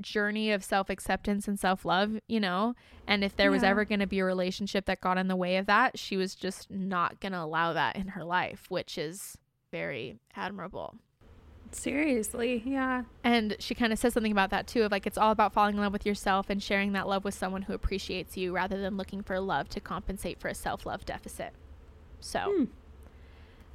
[0.00, 2.74] journey of self-acceptance and self-love you know
[3.06, 3.54] and if there yeah.
[3.54, 6.16] was ever going to be a relationship that got in the way of that she
[6.16, 9.38] was just not going to allow that in her life which is
[9.70, 10.96] very admirable
[11.76, 13.02] Seriously, yeah.
[13.22, 15.76] And she kind of says something about that too of like it's all about falling
[15.76, 18.96] in love with yourself and sharing that love with someone who appreciates you rather than
[18.96, 21.52] looking for love to compensate for a self love deficit.
[22.18, 22.64] So hmm.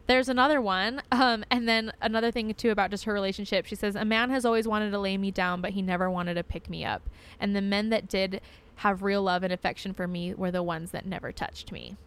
[0.07, 1.03] there's another one.
[1.11, 3.67] Um, and then another thing too about just her relationship.
[3.67, 6.33] She says, A man has always wanted to lay me down, but he never wanted
[6.33, 7.07] to pick me up.
[7.39, 8.41] And the men that did
[8.77, 11.97] have real love and affection for me were the ones that never touched me.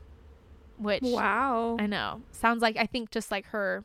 [0.76, 1.76] Which Wow.
[1.78, 2.22] I know.
[2.32, 3.84] Sounds like I think just like her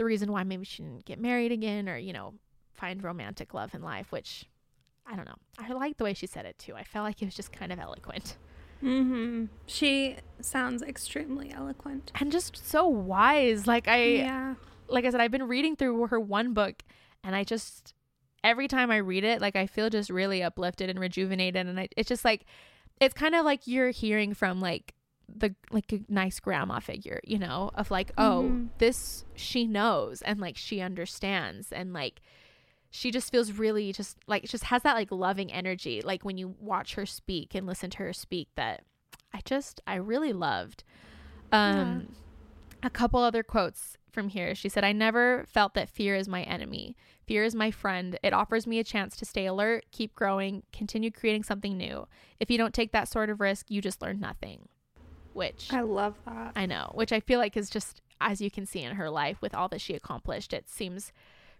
[0.00, 2.32] the reason why maybe she didn't get married again or, you know,
[2.72, 4.46] find romantic love in life, which
[5.06, 5.36] I don't know.
[5.58, 6.74] I like the way she said it too.
[6.74, 8.38] I felt like it was just kind of eloquent.
[8.82, 9.44] Mm-hmm.
[9.66, 13.66] She sounds extremely eloquent and just so wise.
[13.66, 14.54] Like I, yeah.
[14.88, 16.82] like I said, I've been reading through her one book,
[17.22, 17.92] and I just
[18.42, 21.88] every time I read it, like I feel just really uplifted and rejuvenated, and I,
[21.94, 22.46] it's just like
[23.02, 24.94] it's kind of like you're hearing from like
[25.36, 28.66] the like a nice grandma figure, you know, of like, oh, mm-hmm.
[28.78, 32.20] this she knows and like she understands and like
[32.90, 36.56] she just feels really just like just has that like loving energy like when you
[36.60, 38.82] watch her speak and listen to her speak that
[39.32, 40.84] I just I really loved.
[41.52, 42.08] Um
[42.80, 42.88] yeah.
[42.88, 44.54] a couple other quotes from here.
[44.54, 46.96] She said, I never felt that fear is my enemy.
[47.26, 48.18] Fear is my friend.
[48.24, 52.08] It offers me a chance to stay alert, keep growing, continue creating something new.
[52.40, 54.68] If you don't take that sort of risk, you just learn nothing
[55.32, 56.52] which I love that.
[56.56, 59.40] I know, which I feel like is just as you can see in her life
[59.40, 61.12] with all that she accomplished, it seems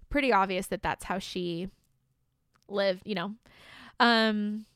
[0.08, 1.68] pretty obvious that that's how she
[2.68, 3.34] lived, you know.
[3.98, 4.66] Um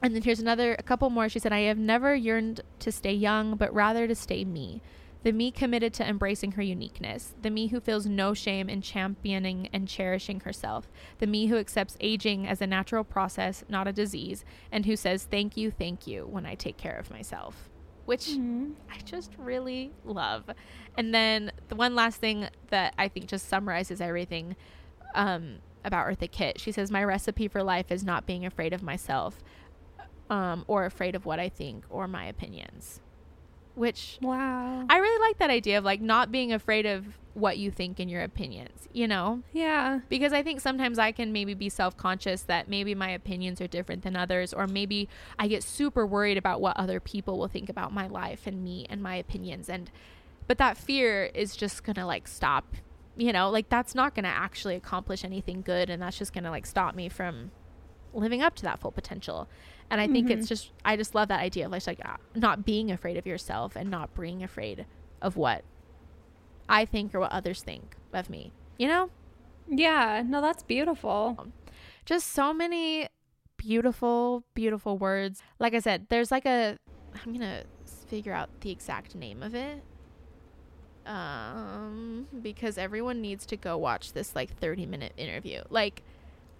[0.00, 1.28] and then here's another a couple more.
[1.28, 4.80] She said, "I have never yearned to stay young, but rather to stay me."
[5.24, 7.34] The me committed to embracing her uniqueness.
[7.42, 10.88] The me who feels no shame in championing and cherishing herself.
[11.18, 15.24] The me who accepts aging as a natural process, not a disease, and who says,
[15.24, 17.67] Thank you, thank you, when I take care of myself
[18.08, 18.70] which mm-hmm.
[18.90, 20.44] I just really love.
[20.96, 24.56] And then the one last thing that I think just summarizes everything
[25.14, 26.58] um, about Eartha Kitt.
[26.58, 29.42] She says, "My recipe for life is not being afraid of myself,
[30.30, 33.00] um, or afraid of what I think or my opinions."
[33.78, 34.84] Which wow.
[34.88, 38.10] I really like that idea of like not being afraid of what you think and
[38.10, 39.42] your opinions you know?
[39.52, 40.00] Yeah.
[40.08, 44.02] Because i think sometimes i can maybe be self-conscious that maybe my opinions are different
[44.02, 45.08] than others or maybe
[45.38, 48.86] i get super worried about what other people will think about my life and me
[48.90, 49.90] and my opinions and
[50.46, 52.74] but that fear is just gonna like stop
[53.18, 53.50] you know?
[53.50, 57.08] Like that's not gonna actually accomplish anything good and that's just gonna like stop me
[57.08, 57.50] from
[58.14, 59.48] living up to that full potential
[59.90, 60.38] and I think mm-hmm.
[60.38, 63.26] it's just I just love that idea of like, like uh, not being afraid of
[63.26, 64.86] yourself and not being afraid
[65.22, 65.64] of what
[66.68, 68.52] I think or what others think of me.
[68.78, 69.10] You know?
[69.68, 71.36] Yeah, no, that's beautiful.
[71.38, 71.52] Um,
[72.04, 73.08] just so many
[73.56, 75.42] beautiful, beautiful words.
[75.58, 76.76] Like I said, there's like a
[77.24, 77.64] I'm gonna
[78.06, 79.82] figure out the exact name of it.
[81.06, 85.62] Um, because everyone needs to go watch this like 30 minute interview.
[85.70, 86.02] Like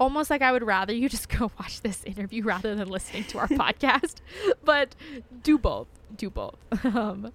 [0.01, 3.38] almost like I would rather you just go watch this interview rather than listening to
[3.38, 4.16] our podcast.
[4.64, 4.94] But
[5.42, 5.88] do both.
[6.16, 6.59] Do both.
[6.84, 7.32] Um,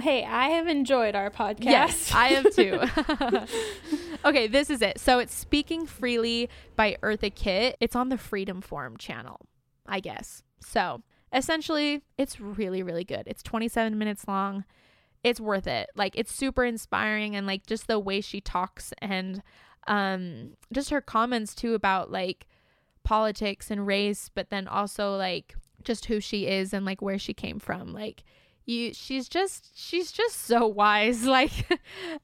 [0.00, 1.64] Hey, I have enjoyed our podcast.
[1.64, 2.80] Yes, I have too.
[4.24, 4.98] okay, this is it.
[4.98, 7.76] So it's Speaking Freely by Eartha Kitt.
[7.78, 9.40] It's on the Freedom Forum channel,
[9.86, 10.42] I guess.
[10.60, 13.24] So essentially, it's really, really good.
[13.26, 14.64] It's 27 minutes long.
[15.22, 15.90] It's worth it.
[15.94, 19.42] Like, it's super inspiring and like just the way she talks and
[19.86, 22.46] um just her comments too about like
[23.04, 27.34] politics and race, but then also like just who she is and like where she
[27.34, 27.92] came from.
[27.92, 28.22] Like,
[28.64, 31.50] you she's just she's just so wise like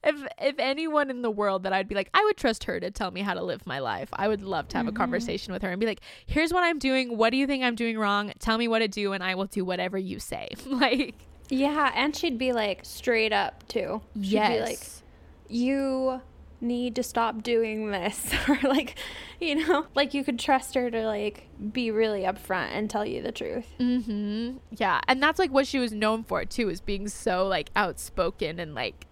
[0.05, 2.89] if if anyone in the world that i'd be like i would trust her to
[2.89, 4.95] tell me how to live my life i would love to have Mm-hmm.
[4.95, 7.61] a conversation with her and be like here's what i'm doing what do you think
[7.65, 10.47] i'm doing wrong tell me what to do and i will do whatever you say
[10.65, 11.15] like
[11.49, 13.99] Yeah, and she'd be like straight up too.
[14.15, 15.03] She'd be like, yes
[15.49, 16.21] you
[16.61, 18.95] need to stop doing this or like
[19.39, 23.21] you know like you could trust her to like be really upfront and tell you
[23.21, 23.65] the truth.
[23.79, 24.57] Mm-hmm.
[24.71, 28.59] Yeah and that's like what she was known for too is being so like outspoken
[28.59, 29.05] and like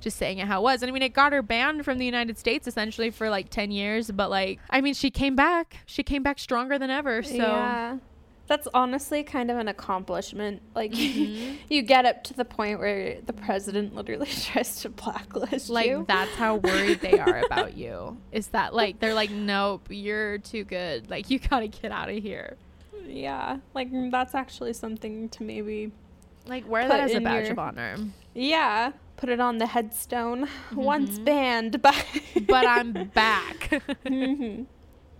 [0.00, 0.82] just saying it how it was.
[0.82, 3.70] And i mean it got her banned from the united states essentially for like 10
[3.70, 5.78] years but like i mean she came back.
[5.86, 7.98] She came back stronger than ever so yeah
[8.48, 10.62] that's honestly kind of an accomplishment.
[10.74, 11.56] Like Mm-hmm.
[11.68, 15.98] you get up to the point where the president literally tries to blacklist like you.
[15.98, 18.18] Like that's how worried they are about you.
[18.32, 21.08] Is that like they're like nope you're too good.
[21.10, 22.56] Like you gotta get out of here.
[23.06, 25.92] Yeah like that's actually something to maybe
[26.46, 27.96] like wear that as a badge your- of honor.
[28.34, 30.48] Yeah put it on the headstone.
[30.74, 31.24] Once Mhm.
[31.24, 32.04] banned but
[32.48, 33.70] but i'm back.
[34.04, 34.66] Mhm.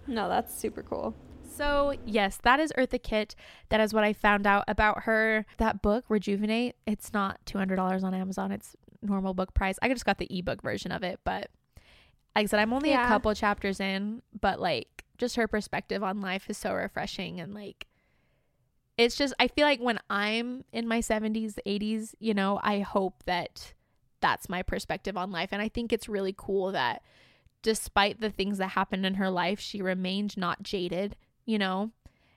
[0.09, 1.15] no that's super cool
[1.57, 3.35] So, yes, that is Eartha Kitt.
[3.69, 5.45] That is what I found out about her.
[5.59, 8.53] That book, Rejuvenate, it's not $200 on Amazon.
[8.53, 9.79] It's normal book price.
[9.83, 11.51] I just got the ebook version of it, but
[12.35, 13.05] like I said, I'm only Yeah.
[13.05, 17.55] a couple chapters in, but like just her perspective on life is so refreshing and
[17.55, 17.87] like
[18.99, 23.23] it's just I feel like when I'm in my 70s, 80s, you know, I hope
[23.27, 23.75] that
[24.21, 27.03] that's my perspective on life and I think it's really cool that
[27.63, 31.91] despite the things that happened in her life, she remained not jaded, you know,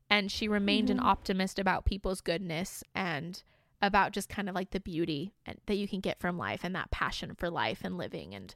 [0.09, 1.03] and she remained an Mhm.
[1.05, 3.43] optimist about people's goodness and
[3.81, 6.75] about just kind of like the beauty and, that you can get from life and
[6.75, 8.33] that passion for life and living.
[8.33, 8.53] And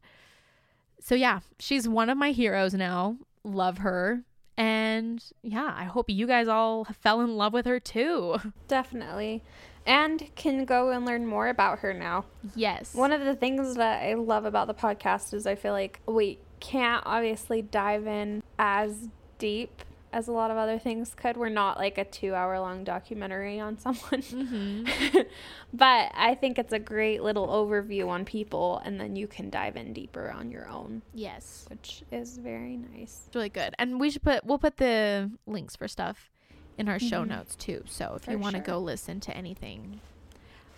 [1.00, 3.18] so, yeah, she's one of my heroes now.
[3.44, 4.24] Love her.
[4.58, 8.38] And yeah, I hope you guys all fell in love with her too.
[8.68, 9.44] Definitely.
[9.86, 12.26] And can go and learn more about her now.
[12.56, 12.94] Yes.
[12.94, 16.40] One of the things that I love about the podcast is I feel like we
[16.60, 19.82] can't obviously dive in as deep
[20.12, 21.38] as a lot of other things could.
[21.38, 24.22] We're not like a two hour long documentary on someone.
[24.22, 25.26] Mhm.
[25.74, 29.76] but I think it's a great little overview on people, and then you can dive
[29.76, 31.66] in deeper on your own, yes.
[31.70, 33.24] which is very nice.
[33.28, 33.74] It's really good.
[33.78, 36.30] And we should put we'll put the links for stuff
[36.78, 37.28] in our show Mhm.
[37.30, 37.84] notes too.
[37.88, 38.76] So if For you want to sure.
[38.76, 40.00] go listen to anything,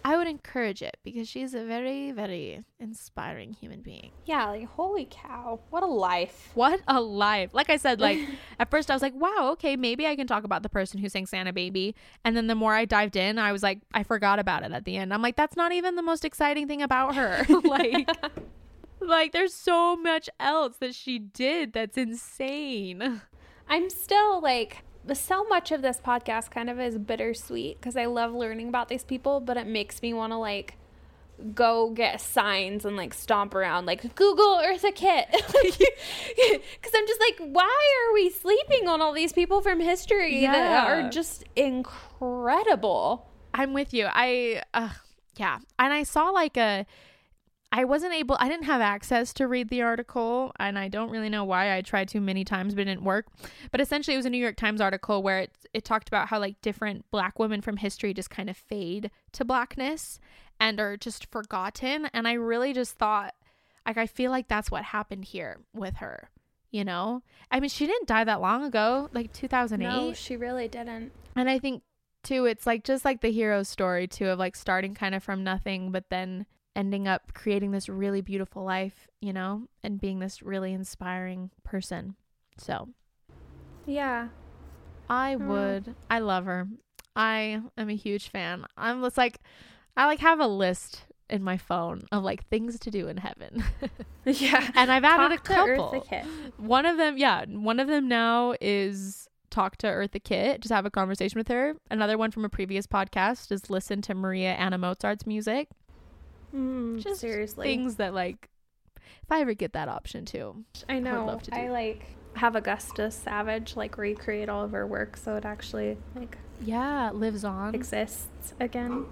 [0.03, 4.11] I would encourage it because she's a very very inspiring human being.
[4.25, 6.51] Yeah, like holy cow, what a life.
[6.53, 7.53] What a life.
[7.53, 8.19] Like I said, like
[8.59, 11.09] at first I was like, wow, okay, maybe I can talk about the person who
[11.09, 11.95] sang Santa Baby.
[12.23, 14.85] And then the more I dived in, I was like, I forgot about it at
[14.85, 15.13] the end.
[15.13, 17.45] I'm like, that's not even the most exciting thing about her.
[17.63, 18.09] like
[18.99, 23.21] like there's so much else that she did that's insane.
[23.67, 24.83] I'm still like
[25.19, 29.03] so much of this podcast kind of is bittersweet because I love learning about these
[29.03, 30.77] people, but it makes me want to like
[31.55, 35.27] go get signs and like stomp around like Google Eartha Kitt.
[35.31, 40.87] because I'm just like, why are we sleeping on all these people from history that
[40.87, 43.27] are just incredible?
[43.53, 44.07] I'm with you.
[44.09, 44.89] I uh
[45.37, 45.59] yeah.
[45.79, 46.85] And I saw like a
[47.71, 51.29] I wasn't able I didn't have access to read the article and I don't really
[51.29, 51.75] know why.
[51.75, 53.27] I tried too many times but it didn't work.
[53.71, 56.39] But essentially it was a New York Times article where it it talked about how
[56.39, 60.19] like different black women from history just kind of fade to blackness
[60.59, 63.33] and are just forgotten and I really just thought
[63.85, 66.29] like I feel like that's what happened here with her.
[66.71, 67.21] You know?
[67.51, 69.85] I mean, she didn't die that long ago, like 2008.
[69.85, 71.11] No, she really didn't.
[71.35, 71.83] And I think
[72.23, 75.43] too, it's like just like the hero story too of like starting kind of from
[75.43, 76.45] nothing, but then
[76.75, 82.15] ending up creating this really beautiful life, you know, and being this really inspiring person.
[82.57, 82.89] So
[83.85, 84.29] Yeah.
[85.09, 85.47] I Mm.
[85.47, 86.67] would, I love her.
[87.15, 88.65] I am a huge fan.
[88.77, 89.39] I'm just like,
[89.97, 93.63] I like have a list in my phone of like things to do in heaven.
[94.25, 94.69] Yeah.
[94.75, 96.05] and I've added Talk a couple.
[96.57, 100.85] One of them, yeah, one of them now is talk to Eartha Kitt, just have
[100.85, 101.75] a conversation with her.
[101.89, 105.67] Another one from a previous podcast is listen to Maria Anna Mozart's music.
[106.55, 107.67] Mm, Just seriously.
[107.67, 108.49] Things that like
[108.97, 110.63] if I ever get that option too.
[110.89, 111.21] I know.
[111.23, 111.57] I, love to do.
[111.57, 112.03] I like
[112.35, 117.43] have Augusta Savage like recreate all of her work so it actually like Yeah, lives
[117.43, 117.75] on.
[117.75, 119.05] exists again.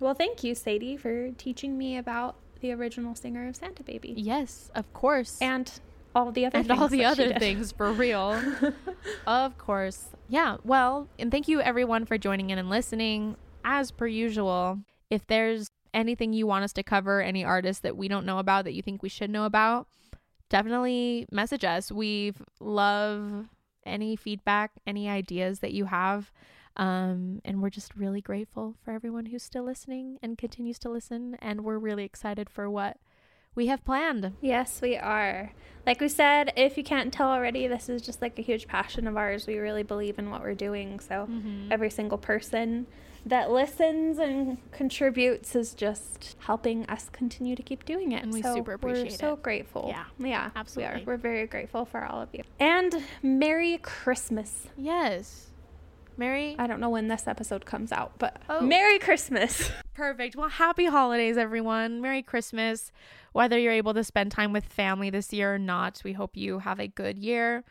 [0.00, 4.70] Well, thank you, Sadie, for teaching me about the original singer of Santa Baby yes,
[4.74, 5.38] of course.
[5.40, 5.70] and
[6.14, 8.40] all the other and all the other things for real.
[9.26, 10.06] of course.
[10.28, 10.56] Yeah.
[10.64, 13.36] Well, and thank you everyone for joining in and listening.
[13.64, 14.80] As per usual,
[15.10, 18.64] if there's anything you want us to cover, any artists that we don't know about
[18.64, 19.86] that you think we should know about,
[20.48, 21.90] definitely message us.
[21.92, 23.46] We love
[23.84, 26.30] any feedback, any ideas that you have.
[26.76, 31.36] Um, and we're just really grateful for everyone who's still listening and continues to listen.
[31.40, 32.98] And we're really excited for what
[33.54, 34.34] we have planned.
[34.40, 35.52] Yes, we are.
[35.84, 39.08] Like we said, if you can't tell already, this is just like a huge passion
[39.08, 39.46] of ours.
[39.46, 41.00] We really believe in what we're doing.
[41.00, 41.72] So Mm-hmm.
[41.72, 42.86] every single person
[43.26, 48.22] that listens and contributes is just helping us continue to keep doing it.
[48.22, 49.12] And we So super appreciate it.
[49.12, 49.86] We're so grateful.
[49.88, 50.96] Yeah, yeah, absolutely.
[50.96, 51.04] We are.
[51.06, 52.42] We're very grateful for all of you.
[52.58, 54.68] And Merry Christmas.
[54.76, 55.48] Yes.
[56.16, 56.56] Merry.
[56.58, 58.60] I don't know when this episode comes out, but Oh.
[58.60, 59.70] Merry Christmas.
[59.94, 60.34] Perfect.
[60.34, 62.00] Well, happy holidays, everyone.
[62.00, 62.90] Merry Christmas.
[63.32, 66.58] Whether you're able to spend time with family this year or not, we hope you
[66.58, 67.62] have a good year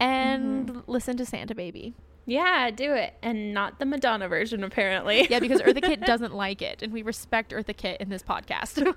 [0.00, 0.90] and mm-hmm.
[0.90, 1.94] listen to Santa Baby.
[2.26, 3.14] Yeah, do it.
[3.22, 5.26] And not the Madonna version, apparently.
[5.28, 8.94] Yeah, because Eartha Kitt doesn't like it, and we respect Eartha Kitt in this podcast.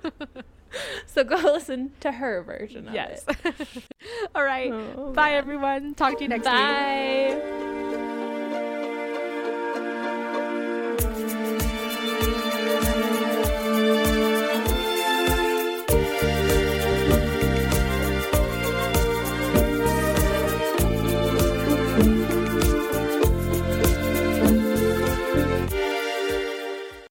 [1.05, 3.23] so go listen to her version of yes.
[3.27, 3.67] it.
[4.35, 4.71] All right.
[4.71, 5.37] Oh, Bye, man.
[5.37, 5.95] everyone.
[5.95, 6.53] Talk to you next week.
[6.53, 7.83] Bye.